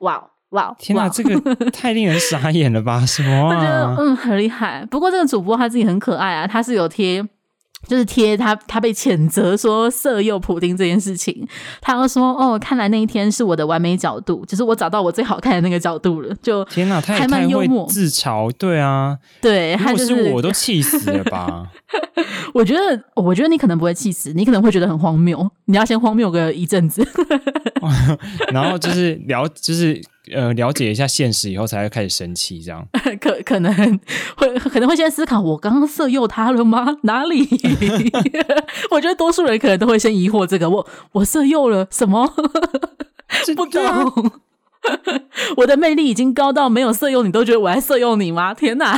[0.00, 0.76] 哇哇！
[0.78, 3.06] 天哪，这个 太令人傻眼了吧？
[3.06, 3.46] 什么啊？
[3.48, 4.86] 我觉得嗯很厉害。
[4.90, 7.26] 不过这个主播他自己很可爱啊，他是有贴。
[7.86, 11.46] 就是贴他，他被谴责说色诱普丁这件事情，
[11.80, 16.34] 他要说哦，看来那一天是我的完美角度，就是我找到我最好看的那个角度了。
[16.42, 21.66] 就天哪，他也太会自嘲，对啊，对，他就是，如果是我都气死了吧？
[22.54, 27.06] 我觉得，我觉得你可能不会气死，你可能会觉得很荒谬，你要先荒谬个一阵子，
[28.52, 30.00] 然后就是聊，就是。
[30.34, 32.86] 呃，了解一下现实以后才会开始生气，这样
[33.20, 33.72] 可可能
[34.36, 36.98] 会可能会先思考，我刚刚色诱他了吗？
[37.02, 37.48] 哪里？
[38.90, 42.26] 我觉得多数人可能都会先疑惑这个，我我色诱了什么？
[43.56, 44.40] 不懂。
[45.58, 48.54] 我的魅力已经高到没有色诱你都觉得我在色诱你吗？
[48.54, 48.96] 天哪！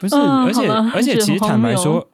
[0.00, 2.08] 不是，而且而且，其实坦白说，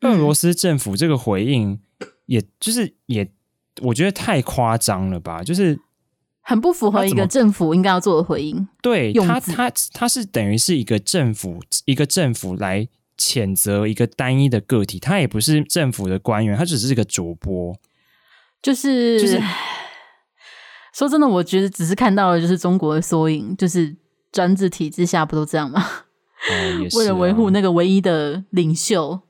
[0.00, 1.78] 俄罗斯政府这个回应，
[2.26, 3.30] 也就是也，
[3.82, 5.42] 我觉得太夸张了吧？
[5.42, 5.78] 就是。
[6.48, 8.68] 很不符合一个政府应该要做的回应。
[8.80, 12.86] 对他，他他是等于是一个政府，一个政府来
[13.18, 17.76] 谴责一个单一的个体，他也不是政府的官员，他只是一个主播。
[18.62, 19.42] 就是就是，
[20.94, 23.96] 说真的，我觉得只是看到了就是中国的缩影，就是
[24.30, 25.80] 专制体制下不都这样吗？
[25.82, 29.20] 哦， 啊、为了维护那个唯一的领袖，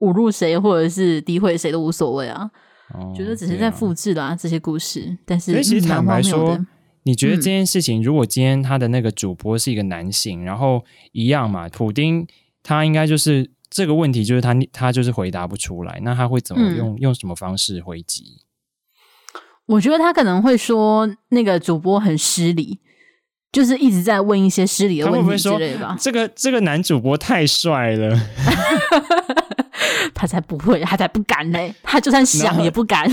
[0.00, 2.50] 侮辱谁或者是诋毁谁都无所谓啊。
[2.94, 6.66] 哦、觉得只是在复制啦、啊、这些故事，但是其实坦白说，嗯、
[7.02, 12.26] 你觉得这件事情，如果今天他的那个主播是一个男性，嗯、然后一样嘛，普丁
[12.62, 18.24] 他应该就是这个问题，就是他他就是回答不出来，那他会怎么用、嗯、用什么方式回击？
[19.66, 22.80] 我觉得他可能会说那个主播很失礼。
[23.52, 25.96] 就是一直在问一些失礼的问题之类的吧。
[26.00, 28.20] 这个这个男主播太帅了，
[30.14, 31.74] 他才不会，他才不敢嘞。
[31.82, 33.06] 他就算想也不敢，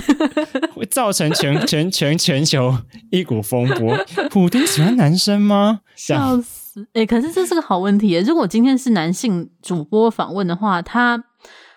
[0.74, 2.78] 会造成全 全全全球
[3.10, 3.98] 一股风波。
[4.30, 5.82] 普丁喜欢男生吗？
[5.96, 6.82] 笑死！
[6.94, 8.16] 哎、欸，可是这是个好问题。
[8.20, 11.22] 如果今天是男性主播访问的话，他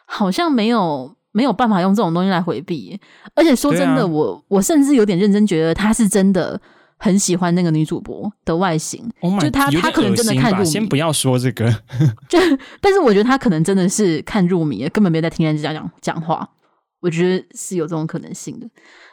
[0.04, 3.00] 好像没有没有办法用这种东西来回避。
[3.34, 6.60] 而且说真的，啊、我我甚至有点认真觉得他是真的。
[6.96, 10.64] 很喜欢那个女主播的外形，oh、my, 就她她可能真的看入迷。
[10.64, 11.70] 先不要说这个，
[12.28, 12.38] 就
[12.80, 16.48] 但是我觉得她可能真的是看入迷，根本没在听人家讲讲话。
[17.00, 18.66] 我觉得是有这种可能性的。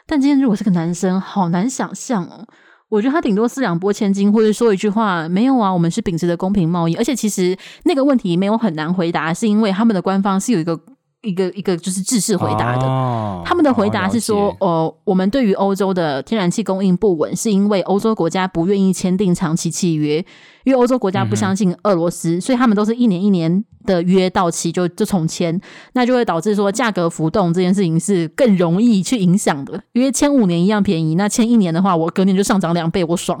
[0.06, 2.46] 但今天如果是个男生，好难想象哦。
[2.88, 6.94] 我觉得他顶多四两拨千斤，或者说一句话，没有啊，我们是秉持着公平贸易。
[6.94, 10.80] 而且其实那个问题没有很难回答，是因为他们的官方是有一个。
[11.22, 20.16] 一个一个就是制式回答的，哦、他们的回答是说，哦，呃、我们对于欧洲的天然气供应不稳，是因为欧洲国家不愿意签订长期契约，
[20.64, 25.60] 因为欧洲国家不相信俄罗斯，嗯、所以他们都是一年一年的约到期就就重签，
[25.92, 33.38] 那就会导致说价格浮动这件事情是更容易去影响的，因为签五年一样便宜，那签一年的话，我隔年就上涨两倍，我爽，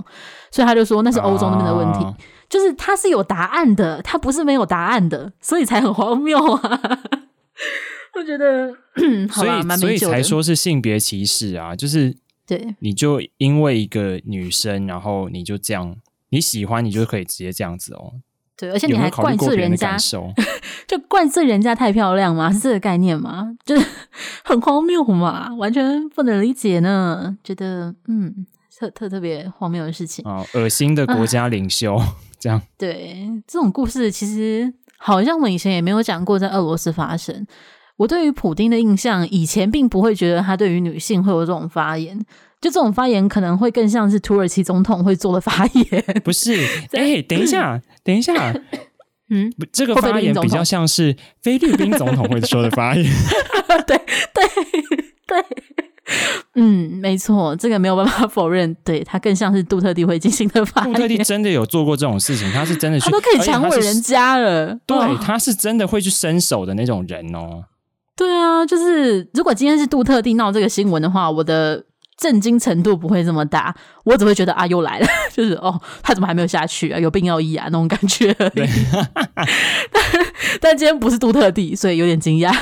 [0.52, 2.14] 所以他就说那是欧洲那边的问题，哦、
[2.48, 6.80] 就是他是有答案的，他不是没有答案的，所以才很荒谬啊。
[8.14, 8.70] 我觉得，
[9.32, 12.14] 所以所以才说是性别歧视啊，就是
[12.46, 15.96] 对，你就因为一个女生，然后你就这样，
[16.28, 18.12] 你喜欢你就可以直接这样子哦。
[18.54, 19.96] 对，而且你还灌醉人家，
[20.86, 22.52] 就灌醉人家太漂亮吗？
[22.52, 23.56] 是这个概念吗？
[23.64, 23.86] 就是
[24.44, 27.36] 很荒谬嘛，完全不能理解呢。
[27.42, 28.46] 觉得嗯，
[28.78, 32.60] 特特特别荒谬的事情啊，恶心的国家领袖、啊、这样。
[32.76, 34.74] 对，这种故事其实。
[35.02, 37.46] 好像我们以前也没有讲过在俄罗斯发生。
[37.96, 42.18] 我对于普丁的印象，以前并不会觉得他对于女性会有这种发言，
[42.60, 46.04] 就这种发言可能会更像是土耳其总统会做的发言。
[46.24, 46.54] 不是，
[46.94, 48.54] 哎，等一下，等一下，
[49.30, 53.04] 嗯，这个发言比较像是菲律宾总统会说的发言。
[53.86, 54.44] 对对
[55.26, 55.91] 对。
[56.54, 60.92] 嗯，没错，这个没有办法否认，对，他更像是杜特地会进行的发言。
[60.92, 64.76] 杜特地真的有做过这种事情，他是真的 去，他都可以强吻人家了。
[64.84, 67.64] 对，他是真的会去伸手的那种人哦。
[68.14, 71.84] 对啊，就是如果今天是杜特地闹这个新闻的话，我的
[72.18, 73.74] 震惊程度不会这么大，
[74.04, 76.98] 我只会觉得啊，又来了， 就是哦，他怎么还没有下去啊？
[76.98, 78.50] 有病要医啊，那种感觉而已。
[78.50, 78.68] 对
[79.90, 80.04] 但
[80.60, 82.54] 但今天不是杜特地，所以有点惊讶。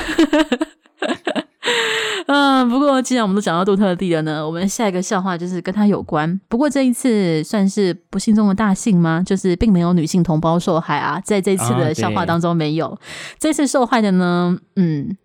[2.33, 6.39] 嗯，不过既然我们都讲到杜特地了呢，我们下一个笑话就是跟他有关。
[6.47, 9.21] 不过这一次算是不幸中的大幸吗？
[9.25, 12.87] 就是并没有女性同胞受害啊，在这次的笑话当中没有。
[12.87, 12.97] 啊、
[13.37, 15.17] 这次受害的呢，嗯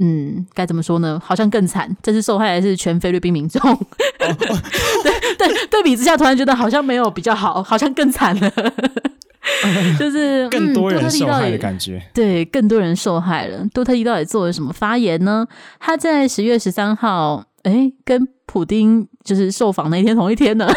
[0.00, 1.22] 嗯，该怎么说呢？
[1.24, 1.96] 好像更惨。
[2.02, 3.60] 这次受害的是全菲律宾民众。
[3.70, 3.78] 哦、
[5.04, 8.52] 对对，对比之下，突然觉得好像没有比较好，好像更惨了。
[9.98, 13.66] 就是更多人受害的感觉，嗯、对，更多人受害了。
[13.72, 15.46] 杜特地到底做了什么发言呢？
[15.78, 20.68] 他在十月十三号，哎，跟普丁就是受访那一天同一天呢。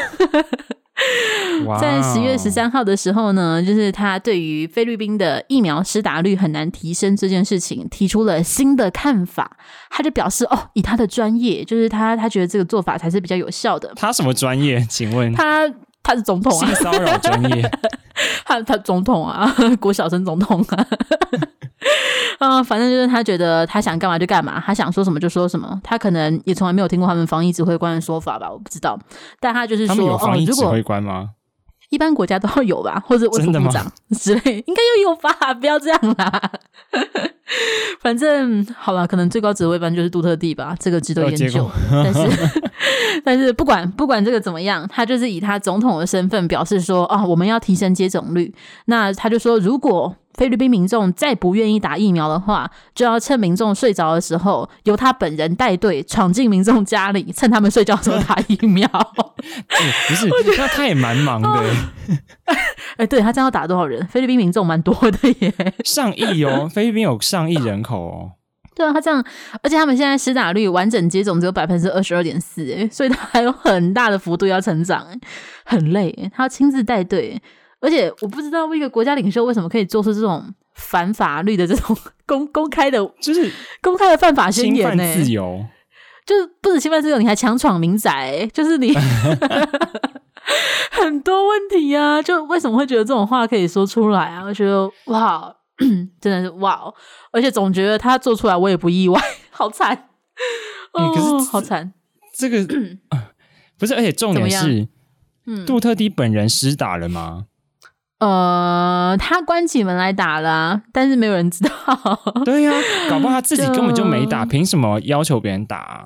[1.79, 9.57] 在十月十三号的时候呢，就是他对于菲律宾的疫苗施打率很难提升这件事情提出了新的看法。
[9.89, 13.91] 他就表示，哦，以他的专业，就是他他觉得这个做法才是比较有效的。
[13.95, 14.85] 他什么专业？
[14.89, 15.67] 请问他？
[16.03, 17.71] 他是总统啊，性骚扰专业。
[18.45, 20.87] 他他总统啊， 郭晓生总统啊。
[22.39, 25.79] 啊，反正就是他觉得他想干嘛就干嘛，他想说什么就说什么。
[25.83, 28.99] 他可能也从来没有听过他们防疫指挥官的说法吧，我不知道。
[29.39, 31.29] 但他就是说，他们有防疫指挥官吗？
[31.91, 35.53] 哦，一般国家都要有吧，或者卫生部长之类，应该要有吧？
[35.53, 36.51] 不要这样啦。
[37.99, 41.69] 反正好了，可能最高指挥官就是杜特地吧，这个值得研究。
[41.91, 42.61] 但是，
[43.25, 48.53] 但是不管不管这个怎么样，他就是以他总统的身份表示说啊，我们要提升接种率。
[48.85, 58.87] 那他就说，如果菲律宾民众再不愿意打疫苗的话，就要趁民众睡着的时候，由他本人带队闯进民众家里，趁他们睡觉的时候打疫苗。
[58.87, 60.27] 欸、不是，
[60.57, 61.47] 那他也蛮忙的。
[62.45, 62.55] 哎、
[62.97, 64.03] 欸，对，他这样要打多少人？
[64.07, 65.53] 菲律宾民众蛮多的耶，
[65.85, 68.31] 上亿哦，菲律宾有上亿人口哦。
[68.73, 69.23] 对啊，他这样，
[69.61, 75.05] 而且他们现在施打率完整接种只有百分之二十二点四，哎，所以他还有很大的幅度要成长，
[75.63, 77.39] 很累，他要亲自带队。
[77.81, 83.51] 而且我不知道一个国家领袖为什么可以做出这种反法律的这种 公公开的，就是
[83.81, 85.15] 公开的犯法宣言呢、欸？
[85.15, 85.65] 自由，
[86.25, 88.93] 就是不止侵犯自由，你还强闯民宅，就是你
[90.91, 92.21] 很多问题啊！
[92.21, 94.43] 就为什么会觉得这种话可以说出来啊？
[94.45, 95.53] 我觉得哇，
[96.21, 96.81] 真的是哇！
[97.31, 100.09] 而且总觉得他做出来我也不意外，好惨
[100.93, 101.93] 哦，欸、可是好惨，
[102.37, 102.63] 这个
[103.77, 104.87] 不是，而且重点是，
[105.47, 107.45] 嗯，杜特地本人施打了吗？
[108.21, 111.71] 呃，他关起门来打了，啊，但是没有人知道。
[112.45, 116.05] 对呀，啊，搞不好他自己根本就没打，凭什么要求别人打啊？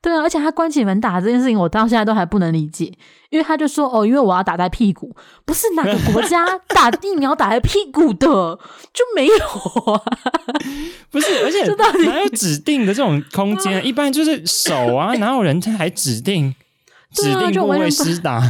[0.00, 2.84] 对啊，而且他关起门打这件事情，我到现在都还不能理解，
[3.30, 5.12] 因为他就说哦，因为我要打在屁股，
[5.44, 9.34] 不是哪个国家打疫苗打在屁股的就没有
[9.92, 10.00] 啊？
[11.10, 11.64] 不是，而且
[12.04, 13.82] 哪有指定的这种空间？
[13.84, 16.54] 一般就是手啊，哪有人他还指定
[17.12, 18.40] 指定部位施打？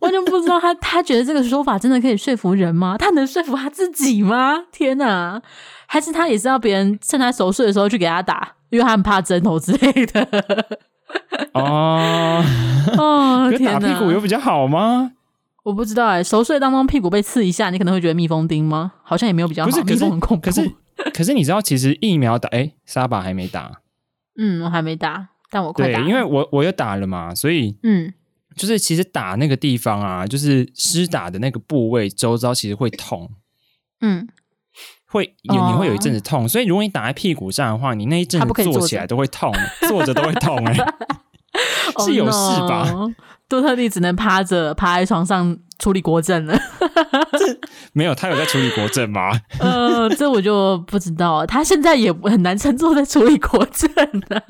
[0.00, 2.96] 完全不知道他，他觉得这个说法真的可以说服人吗？
[2.98, 4.64] 他能说服他自己吗？
[4.72, 5.40] 天哪！
[5.86, 10.26] 还是他也是要别人趁他熟睡的时候去给他打，因为他很怕针头之类的。
[11.52, 12.42] 哦
[12.98, 13.78] 哦， 天哪！
[13.78, 15.12] 打屁股有比较好吗？
[15.62, 18.92] 我不知道哎、欸，熟睡当中屁股被刺一下，你可能会觉得蜜蜂叮吗？
[19.02, 19.70] 好像也没有比较好。
[19.70, 20.44] 不是，蜜蜂很恐怖。
[20.44, 20.70] 可是，
[21.14, 23.80] 可是 你知道，其实疫苗打，哎、欸，沙巴还没打。
[24.36, 26.00] 嗯，我还没打，但我快打。
[26.00, 28.12] 对，因为我我又打了嘛，所以嗯。
[28.56, 33.30] 就是其实打那个地方啊，就是施打的那个部位周遭其实会痛，
[34.00, 34.26] 嗯，
[35.06, 39.52] 会有你会有一阵子痛，哦，所以如果你打在屁股上的话，你那一阵子坐起来都会痛，
[39.88, 42.92] 坐着都会痛，欸， 哎，是有事吧？
[43.46, 46.58] 杜特地只能趴着趴在床上处理国政了。
[47.92, 49.38] 没有，他有在处理国政吗？
[49.60, 53.90] 呃，这我就不知道，他现在也很难称作在处理国政
[54.30, 54.42] 啊。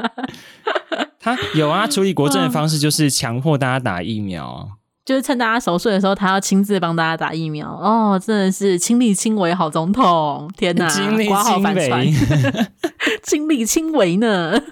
[1.25, 4.69] 他有啊，处理国政的方式就是强迫大家打疫苗，
[5.07, 7.67] 就是趁大家熟睡的时候，他要亲自帮大家打疫苗。
[7.67, 10.51] 哦，真的是亲力亲为好总统！
[10.55, 12.15] 天哪，亲力亲为，
[13.25, 14.63] 亲力亲为呢？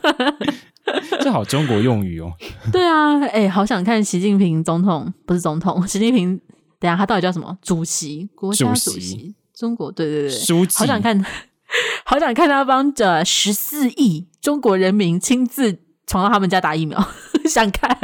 [1.23, 2.31] 这好中国用语哦。
[2.71, 6.39] 对啊，哎、欸，好想看习近平总统，不是总统， 习近平，
[6.79, 7.57] 等下他到底叫什么？
[7.63, 11.25] 主席，国家主席，主席中国，对对对，书记，好想看，
[12.05, 15.79] 好想看他帮着十四亿中国人民亲自。
[16.07, 17.03] 闯到他们家打疫苗，
[17.49, 17.97] 想看？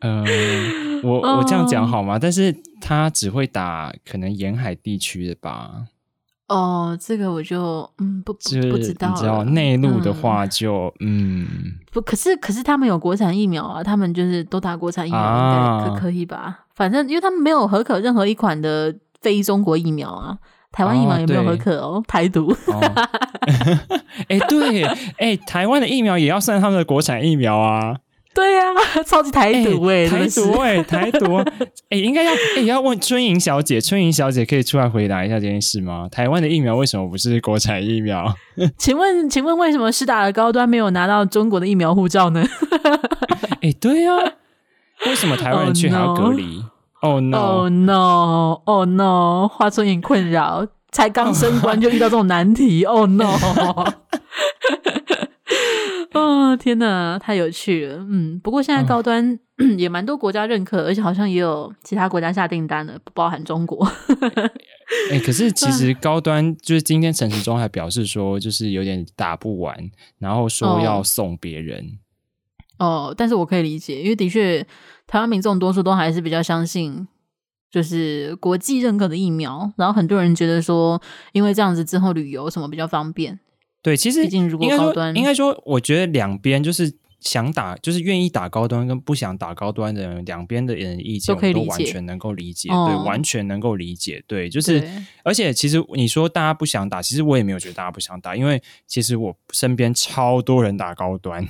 [0.00, 0.24] 呃，
[1.02, 2.22] 我我这样讲好吗？Oh.
[2.22, 5.86] 但是他只会打可能沿海地区的吧？
[6.48, 8.38] 哦、oh，这个我就嗯不不
[8.70, 9.08] 不知道。
[9.08, 16.66] 你知道内陆的话就嗯，嗯不，可是可是他们有国产疫苗啊，他们就是都打国产疫苗，应该可可以吧？
[16.74, 20.38] 反正因为他们没有核可任何一款的非中国疫苗啊。
[20.74, 22.54] 台湾疫苗有没有核可哦，哦台独。
[24.28, 27.96] 哎、对，哎、欸，台湾的疫苗也要算他们的国产疫苗啊。
[28.34, 31.36] 对呀、啊，超级台独哎、欸，台独哎、欸，台独。
[31.36, 31.44] 哎、
[31.90, 36.08] 欸，应该要哎、欸、要问春莹小姐，春莹小姐可以出来回答一下这件事吗？
[36.10, 38.34] 台湾的疫苗为什么不是国产疫苗？
[38.76, 42.44] 请问，请问为什么施打的高端没有拿到中国的疫苗护照呢？
[43.62, 44.32] 哎、欸，对呀、啊，
[45.06, 46.70] 为什么台湾人去还要隔离？Oh, no.
[47.04, 47.36] Oh no!
[47.36, 48.62] Oh no!
[48.64, 49.46] Oh no!
[49.46, 52.82] 华春影困扰，才刚升官就遇到这种难题。
[52.84, 53.28] Oh no!
[56.14, 57.98] 哦天哪，太有趣了。
[58.08, 63.86] 嗯，不过现在高端、嗯、也蛮多国家认可，而且好像也有其他国家下订单了，不包含中国。
[65.10, 69.76] 哎、欸，可是其实高端就是今天陈时中还表示说，就是有点打不完，
[70.18, 71.84] 然后说要送别人。
[71.84, 72.03] 哦，
[72.78, 74.66] 哦，但是我可以理解，因为的确。
[75.06, 77.06] 台湾民众多数都还是比较相信，
[77.70, 79.70] 就是国际认可的疫苗。
[79.76, 81.00] 然后很多人觉得说，
[81.32, 83.38] 因为这样子之后旅游什么比较方便。
[83.82, 92.70] 对，其实毕竟如果高端，应该说，我觉得两边就是想打，就是愿意打高端跟不想打高端的人，两边的人意见都完全能够理解。
[92.70, 94.24] 对，哦、完全能够理解。
[94.26, 94.82] 对，就是，
[95.22, 101.46] 而且其实你说大家不想打，其实我也没有觉得大家不想打，因为其实我身边超多人打高端。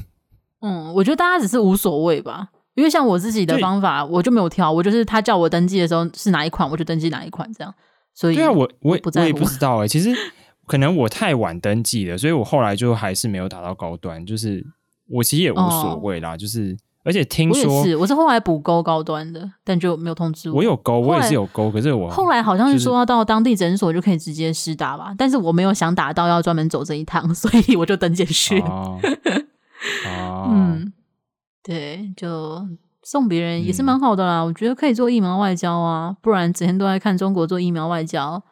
[0.65, 2.49] 嗯，我觉得大家只是无所谓吧。
[2.75, 7.73] 因为像我自己的方法，我就没有挑，我就是他叫我登记的时候是哪一款，我就登记哪一款这样。
[8.15, 10.13] 所以，对啊，我我我也不知道哎、欸，其实
[10.67, 14.27] 可能我太晚登记了，所以我后来就还是没有打到高端。
[14.27, 14.65] 就是
[15.09, 20.57] 我其实也无所谓啦、哦，就是而且听说我也是，我是后来补勾高端的，但就没有通知我。
[20.57, 28.59] 我有勾，我也是有勾，可是我后来好像是说要到当地诊所就可以直接施打吧，但是我没有想打到要专门走这一趟，所以我就登记去。
[28.63, 28.99] 哦，
[30.09, 30.93] 哦嗯。
[31.63, 32.67] 对，就
[33.03, 34.47] 送别人也是蛮好的啦、嗯。
[34.47, 38.43] 我觉得可以做疫苗外交啊，不然整天都在看中国做疫苗外交，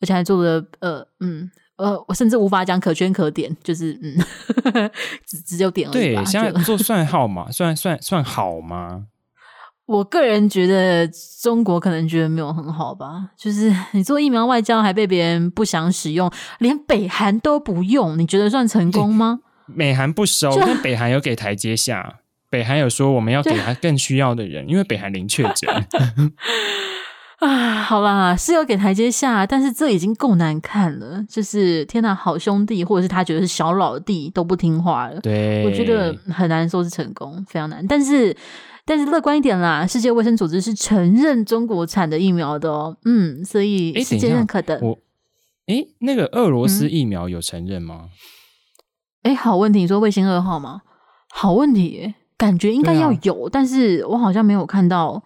[0.00, 4.90] 而且还做的呃嗯呃，我甚至无法讲可圈可点，就是嗯，
[5.26, 6.14] 只只有点而已。
[6.14, 7.50] 对，现在做算 好嘛？
[7.50, 9.06] 算算算好吗？
[9.86, 11.10] 我个人觉得
[11.42, 16.30] 中国可能觉得没有很好吧，就是你做疫苗外交还被别人不想使用，
[16.60, 19.40] 连北韩都不用，你觉得算成功吗？
[19.74, 25.68] 美韩不收，但北韩有给台阶下，北韩有说我们要给他更需要的人， 因为北韩零确诊。
[27.38, 31.24] 啊，好啦，是有给台阶下，但是这已经够难看了。
[31.28, 35.20] 就是天哪，好兄弟，或者是他觉得是小老弟都不听话了。
[35.20, 37.86] 对，我觉得很难说是成功，非常难。
[37.86, 38.36] 但是。
[38.86, 44.80] 但是乐观一点啦，世界卫生组织是承认中国产的疫苗的哦，嗯，所以世界认可的。
[44.82, 44.98] 我，
[45.66, 48.06] 哎，那个俄罗斯疫苗有承认吗？
[49.22, 50.82] 哎、嗯，好问题，你说卫星二号吗？
[51.30, 55.22] 好问题，感觉应该要有，啊、但是我好像没有看到，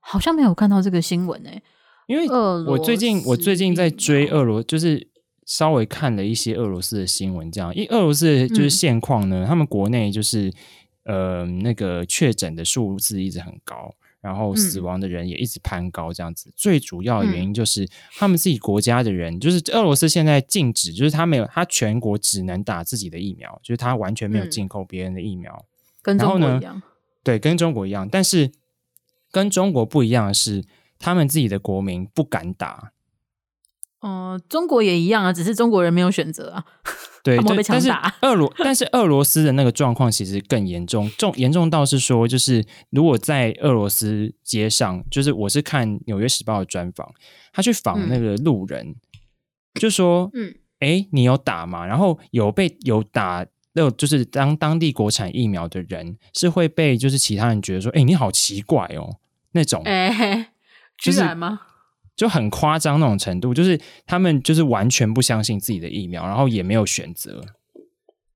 [0.00, 1.62] 好像没有看到这个新闻哎。
[2.06, 5.08] 因为我最近我最近在追俄罗，就是
[5.46, 10.52] 稍微看了一些俄罗斯的新闻，这样，因为俄罗斯就是现况呢，嗯、他们国内就是。
[11.04, 13.92] 呃，那个确诊的数字一直很高，
[14.22, 16.48] 然后死亡的人也一直攀高，这样子。
[16.48, 25.66] 嗯、最主要的原因就是他们自己国家的人，嗯、就是俄罗斯现在禁止，就是他没有，他全国只能打自己的疫苗，就是他完全没有进口别人的疫苗。
[26.00, 26.82] 跟中国一样。
[27.24, 28.52] 对，跟中国一样，但是
[29.30, 30.64] 跟中国不一样的是，
[30.98, 32.92] 他们自己的国民不敢打。
[34.00, 36.64] 哦、呃，中国也一样啊，只是中国人没有选择啊。
[37.22, 37.88] 对，但是
[38.22, 47.08] 俄罗，但是俄罗斯的那个状况其实更严重，重严重到是说，就是如果在俄罗斯街上，就是我是看《纽约时报》的专访，
[47.52, 48.96] 他去访那个路人，嗯、
[49.74, 51.86] 就说，嗯，哎，你有打吗？
[51.86, 59.18] 然后有被有打，那就是当当地国产疫苗的人，是会被就是其他人觉得说，哎，你好奇怪哦，
[59.52, 60.48] 那种，哎，
[60.98, 61.60] 居然吗？
[62.16, 67.42] 就很夸张那种程度，就是他们就是完全不相信自己的疫苗，然后也没有选择。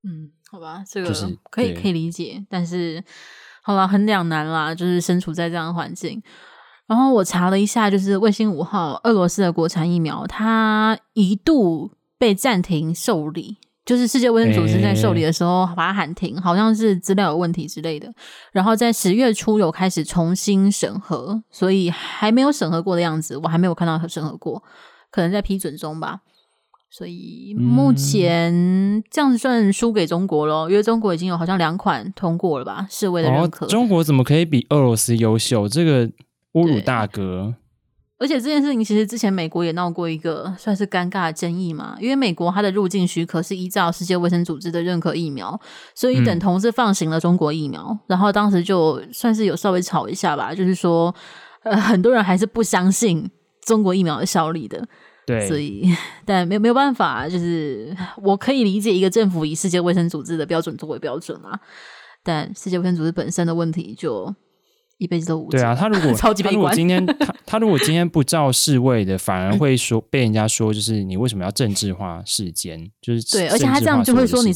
[0.02, 1.12] 嗯，好吧，这个
[1.50, 3.02] 可以可以理解，但是
[3.62, 6.22] 好了，很两难啦，就是身处在这样的环境。
[6.86, 13.58] 然后我查了一下，就是卫星五号，俄罗斯的国产疫苗，它一度被暂停受理。
[13.86, 18.12] 就是世界卫生组织在受理的时候把它喊停，好像是资料有问题之类的。
[18.50, 24.60] 然后在十月初有开始重新审核，所以还没有审核过的样子，我还没有看到审核过，
[25.12, 26.18] 可能在批准中吧。
[26.90, 33.66] 所以目前这样子算输给中国咯，因为中国已经有好像两款通过了吧，世卫的认可。
[33.66, 35.68] 中国怎么可以比俄罗斯优秀？
[35.68, 36.08] 这个
[36.54, 37.54] 侮辱大哥。
[38.18, 45.60] 而且这件事情其实之前美国也闹过一个算是尴尬的争议嘛，因为美国它的入境许可是依照世界卫生组织的认可疫苗，
[45.94, 47.86] 所以等同是放行了中国疫苗。
[47.90, 51.14] 嗯、然后当时就算是有稍微吵一下吧，就是说，
[51.62, 53.30] 呃，很多人还是不相信
[53.66, 54.82] 中国疫苗的效力的。
[55.26, 55.86] 对，所以
[56.24, 61.58] 但没有没有办法，就是我可以理解一个政府以世界卫生组织的标准作为标准嘛，
[62.24, 64.34] 但世界卫生组织本身的问题就。
[64.98, 72.90] 一辈子都无对啊，他如果 他如果今天 他他如果今天不照世卫的，反而会说被人家说，就是你为什么要政治化世间？
[73.02, 74.52] 就是对，而且他这样就会说你，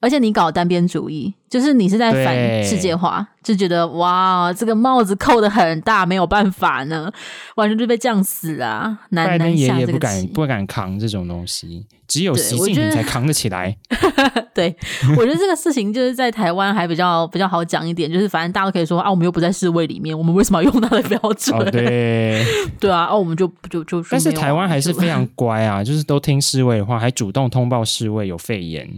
[0.00, 7.10] 而且你搞单边主义，就是你是在反世界化，就觉得哇，这个帽子扣的很大，没有办法呢，
[7.56, 8.98] 完全就被降死啊！
[9.10, 11.86] 拜登爷爷不敢不敢扛这种东西。
[12.06, 13.76] 只有习近平才扛得起来。
[14.54, 14.74] 对，
[15.18, 21.58] 我觉得这个事情就是在台湾还比较 比较好讲一点，就是反正大家都可以说啊，我们又不在世卫里面，我们为什么要用他的标准？
[21.58, 22.44] 哦、对，
[22.78, 24.00] 对啊，哦，我们就就就。
[24.10, 28.88] 但是台湾还是非常乖啊，就是都听世卫的话，还主动通报世卫有肺炎，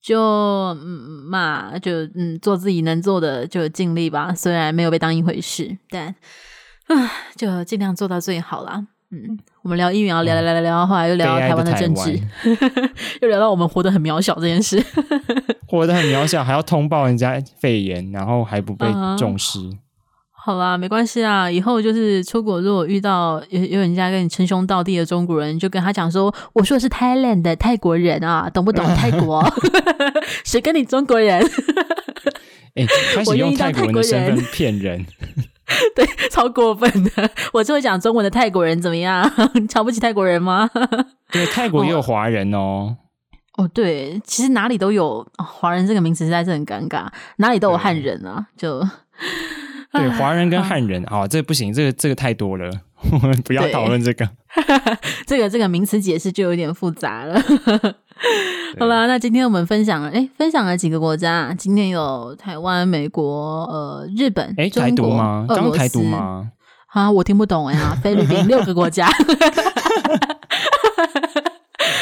[0.00, 4.34] 就嗯嘛，就嗯做自己能做的，就尽力吧。
[4.34, 6.14] 虽然没有被当一回事，但
[6.86, 8.86] 啊，就尽量做到最好啦。
[9.10, 12.20] 嗯，我们聊疫苗，聊聊聊聊聊，后来又聊到台湾的政治，
[13.22, 14.82] 又聊到我们活得很渺小这件事，
[15.66, 18.86] 活得很渺小，还要通报人家肺炎，然后还不被
[19.16, 19.58] 重视。
[19.58, 19.78] Uh huh.
[20.48, 29.44] 好啦，没关系啊，以后就是出国，如果遇到有有人家跟你称兄道弟的中国人，就跟他讲说，我说的是 Thailand 的泰国人啊，懂不懂 泰国？
[30.46, 31.38] 谁跟你中国人？
[32.76, 35.04] 哎、欸，开始用泰国人的身份骗人。
[35.94, 37.30] 对，超过分的！
[37.52, 39.30] 我就会讲中文的泰国人怎么样？
[39.68, 40.70] 瞧不起泰国人吗？
[41.30, 42.96] 对，泰国也有华人哦。
[43.58, 47.06] 哦，对，其实哪里都有华人这个名词，实在是很尴尬。
[47.36, 48.82] 哪里都有汉人啊，就
[49.92, 52.70] 对华人跟汉人啊、哦，这不行，这个这个太多了，
[53.10, 54.28] 我们不要讨论这个。
[55.26, 57.40] 这个这个名词解释就有点复杂了。
[58.78, 61.54] 好了，那今天我们分享了，哎，分享了几个国家。
[61.56, 65.46] 今天有台湾、美国、呃，日本、诶中国、台独吗？
[65.48, 66.50] 刚台独吗？
[66.88, 67.96] 啊，我听不懂呀。
[68.02, 69.08] 菲律宾六个国家，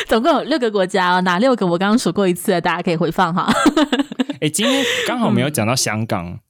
[0.08, 1.20] 总共有六个国家哦。
[1.20, 1.66] 哪六个？
[1.66, 3.52] 我刚刚数过一次，大家可以回放哈。
[4.40, 6.40] 哎，今天刚好没有讲到香港。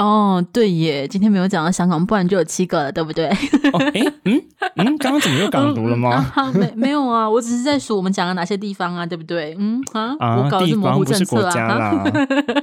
[0.00, 3.26] 哦，对耶，今天没有讲到香港，不然就有七个了，对不对？
[3.72, 4.40] 哦，哎，嗯
[4.76, 6.32] 嗯，刚刚怎么又港独了吗？
[6.36, 9.54] 嗯 啊、没没有啊，我只是在数我们讲了哪些地方啊，对不对？
[9.58, 12.02] 嗯啊，啊我搞的是模糊政策啊，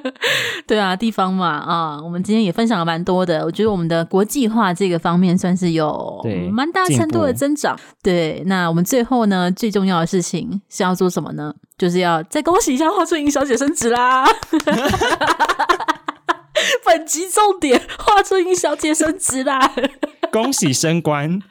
[0.66, 6.22] 对啊，地方嘛啊，我们今天也分享了蛮多的，我觉得我们的国际化这个方面算是有
[6.52, 7.78] 蛮大程度的增长。
[8.02, 11.54] 对，那我们最后呢，最重要的事情是要做什么呢？
[11.78, 14.26] 就是要再恭喜一下华春莹小姐升职啦！
[16.86, 19.74] 本集重点，华春莹小姐升职啦！
[20.32, 21.42] 恭喜升官，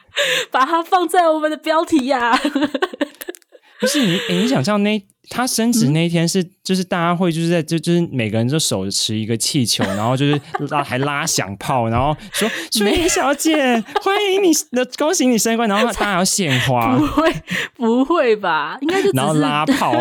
[0.51, 2.41] 把它放在我们的标题呀、啊。
[3.79, 10.41] 不是你，欸、你想象那他升职那一天是，嗯、就是大家会就是在就就是每个人就手持一个气球，然后就是
[10.71, 13.55] 拉还拉响炮，然后说春莹小姐
[14.03, 17.35] 欢迎你的恭喜你升官，然后大家要献花，不会
[17.75, 18.79] 不会吧？
[18.81, 19.93] 应该就然后拉炮。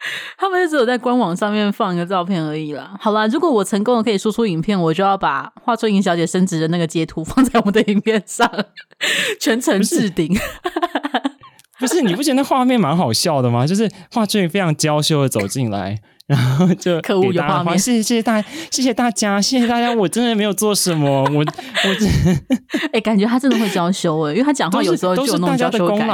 [0.38, 2.96] 他们就只有在官网上面放一个照片而已啦。
[3.00, 8.50] 好啦，如果我成功的可以输出影片，我就要把华春莹小姐升职的那个截图放在我们的影片上，
[9.40, 10.34] 全程置顶。
[11.78, 13.66] 不是，你不觉得那画面蛮好笑的吗？
[13.66, 16.00] 就是华春莹非常娇羞的走进来。
[16.28, 21.44] 然后就可恶有画面，谢谢谢谢大谢谢大家，谢谢大家，我真的没有做什么，我我
[22.92, 26.08] 哎、欸，感觉他真的会娇羞哎，因为他讲话有时候就有那种娇羞感。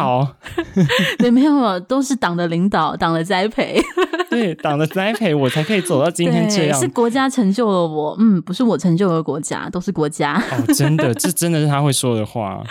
[1.19, 3.83] 对，没有，都是党的领导，党的栽培，
[4.31, 6.79] 对，党的栽培，我才可以走到今天这样。
[6.81, 10.41] 是国家成就了我，嗯，不是我成就了国家，都是国家。
[10.53, 12.63] 哦，真的，这真的是他会说的话。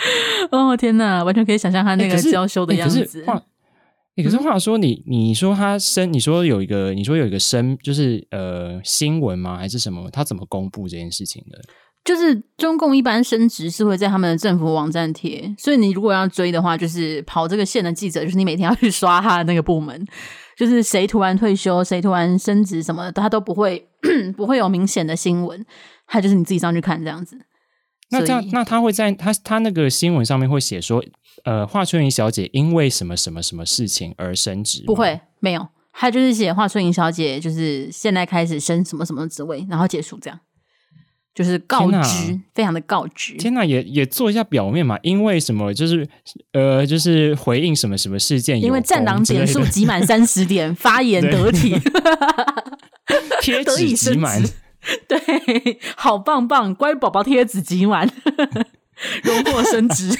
[0.50, 3.24] 哦天哪，完全可以想象他那个娇羞的样子。
[3.26, 3.42] 欸
[4.16, 9.56] 欸、可是话说你，你你说他升，你说有一个，你说有一个升，就是呃新闻吗？
[9.56, 10.08] 还是什么？
[10.10, 11.58] 他怎么公布这件事情的？
[12.04, 20.06] 就是中共一般升职是会在他们的政府网站贴，所以你如果要追的话，就是跑这个线的记者，就是你每天要去刷他的那个部门，
[20.56, 23.88] 就是谁突然退休，谁突然升职什么的，他都不会
[24.36, 25.64] 不会有明显的新闻，
[26.06, 27.38] 他就是你自己上去看这样子。
[28.10, 31.04] 那这样，那他会在他他那个新闻上面会写说，
[31.44, 34.82] 呃，华春莹小姐因为什么什么什么事情而升职？
[34.86, 40.38] 不会，没有，他就是写华春莹小姐就是现在开始升什么什么职位，然后结束这样，
[41.34, 43.34] 就是告知，非常的告知。
[43.36, 45.74] 天哪，也也做一下表面嘛，因为什么？
[45.74, 46.08] 就是
[46.52, 51.74] 呃，就是回应什么什么事件，因为战狼点数集满三十点， 发言得体，
[53.42, 54.40] 贴 纸集满。
[55.08, 58.08] 对，好棒棒，乖宝宝贴纸集满，
[59.24, 60.10] 荣获升职，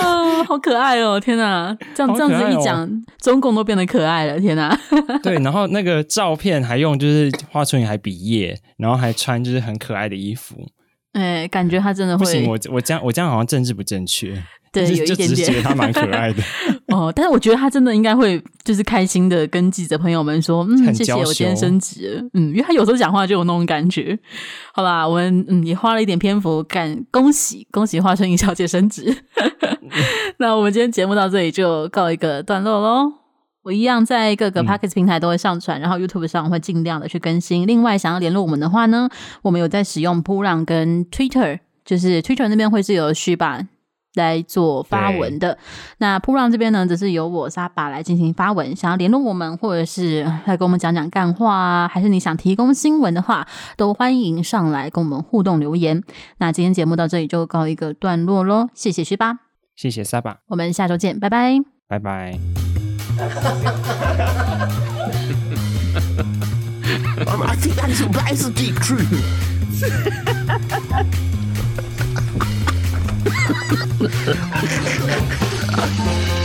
[0.00, 1.18] 啊，好可爱哦！
[1.18, 2.88] 天哪，这样、哦、这样子一讲，
[3.20, 4.76] 中共都变得可爱了，天哪！
[5.22, 10.56] 对，然后那个照片还用就是华春莹还比耶，然后还穿就是很可爱的衣服，
[11.14, 12.24] 哎，感觉他真的会。
[12.24, 14.42] 不行，我我这样我这样好像政治不正确。
[14.70, 16.42] 对，有一点点，觉得他蛮可爱的
[16.88, 17.12] 哦。
[17.14, 24.18] 但是我觉得他真的应该会就是开心的跟记者朋友们说，嗯，谢谢我今天升职，嗯，因为他有时候讲话就有那种感觉。
[24.72, 29.16] 好啦，我们嗯也花了一点篇幅干恭喜恭喜华春莹小姐升职。
[30.38, 33.12] 那我们今天节目到这里就告一个段落喽。
[33.64, 37.66] 我一样在各个 Podcast 平台都会上传，嗯、然后 YouTube 上会尽量的去更新。
[37.66, 39.10] 另外，想要联络我们的话呢，
[39.42, 43.68] 我们有在使用噗浪跟 Twitter，就是 Twitter 那边会是有虚版。
[44.18, 45.60] 来做发文的，对
[45.98, 48.76] 那噗浪这边呢，则是由我沙巴来进行发文。
[48.76, 53.46] 想要联络我们，或者是来跟我们讲讲干话啊，还是你想提供新闻的话，
[53.76, 56.02] 都欢迎上来跟我们互动留言。
[56.38, 59.38] 那今天节目到这里就告一个段落喽，谢谢徐巴，
[59.74, 61.58] 谢谢沙巴，我们下周见，拜拜，
[61.88, 62.38] 拜拜。
[73.48, 74.34] Ha ha ha
[75.76, 76.37] ha ha.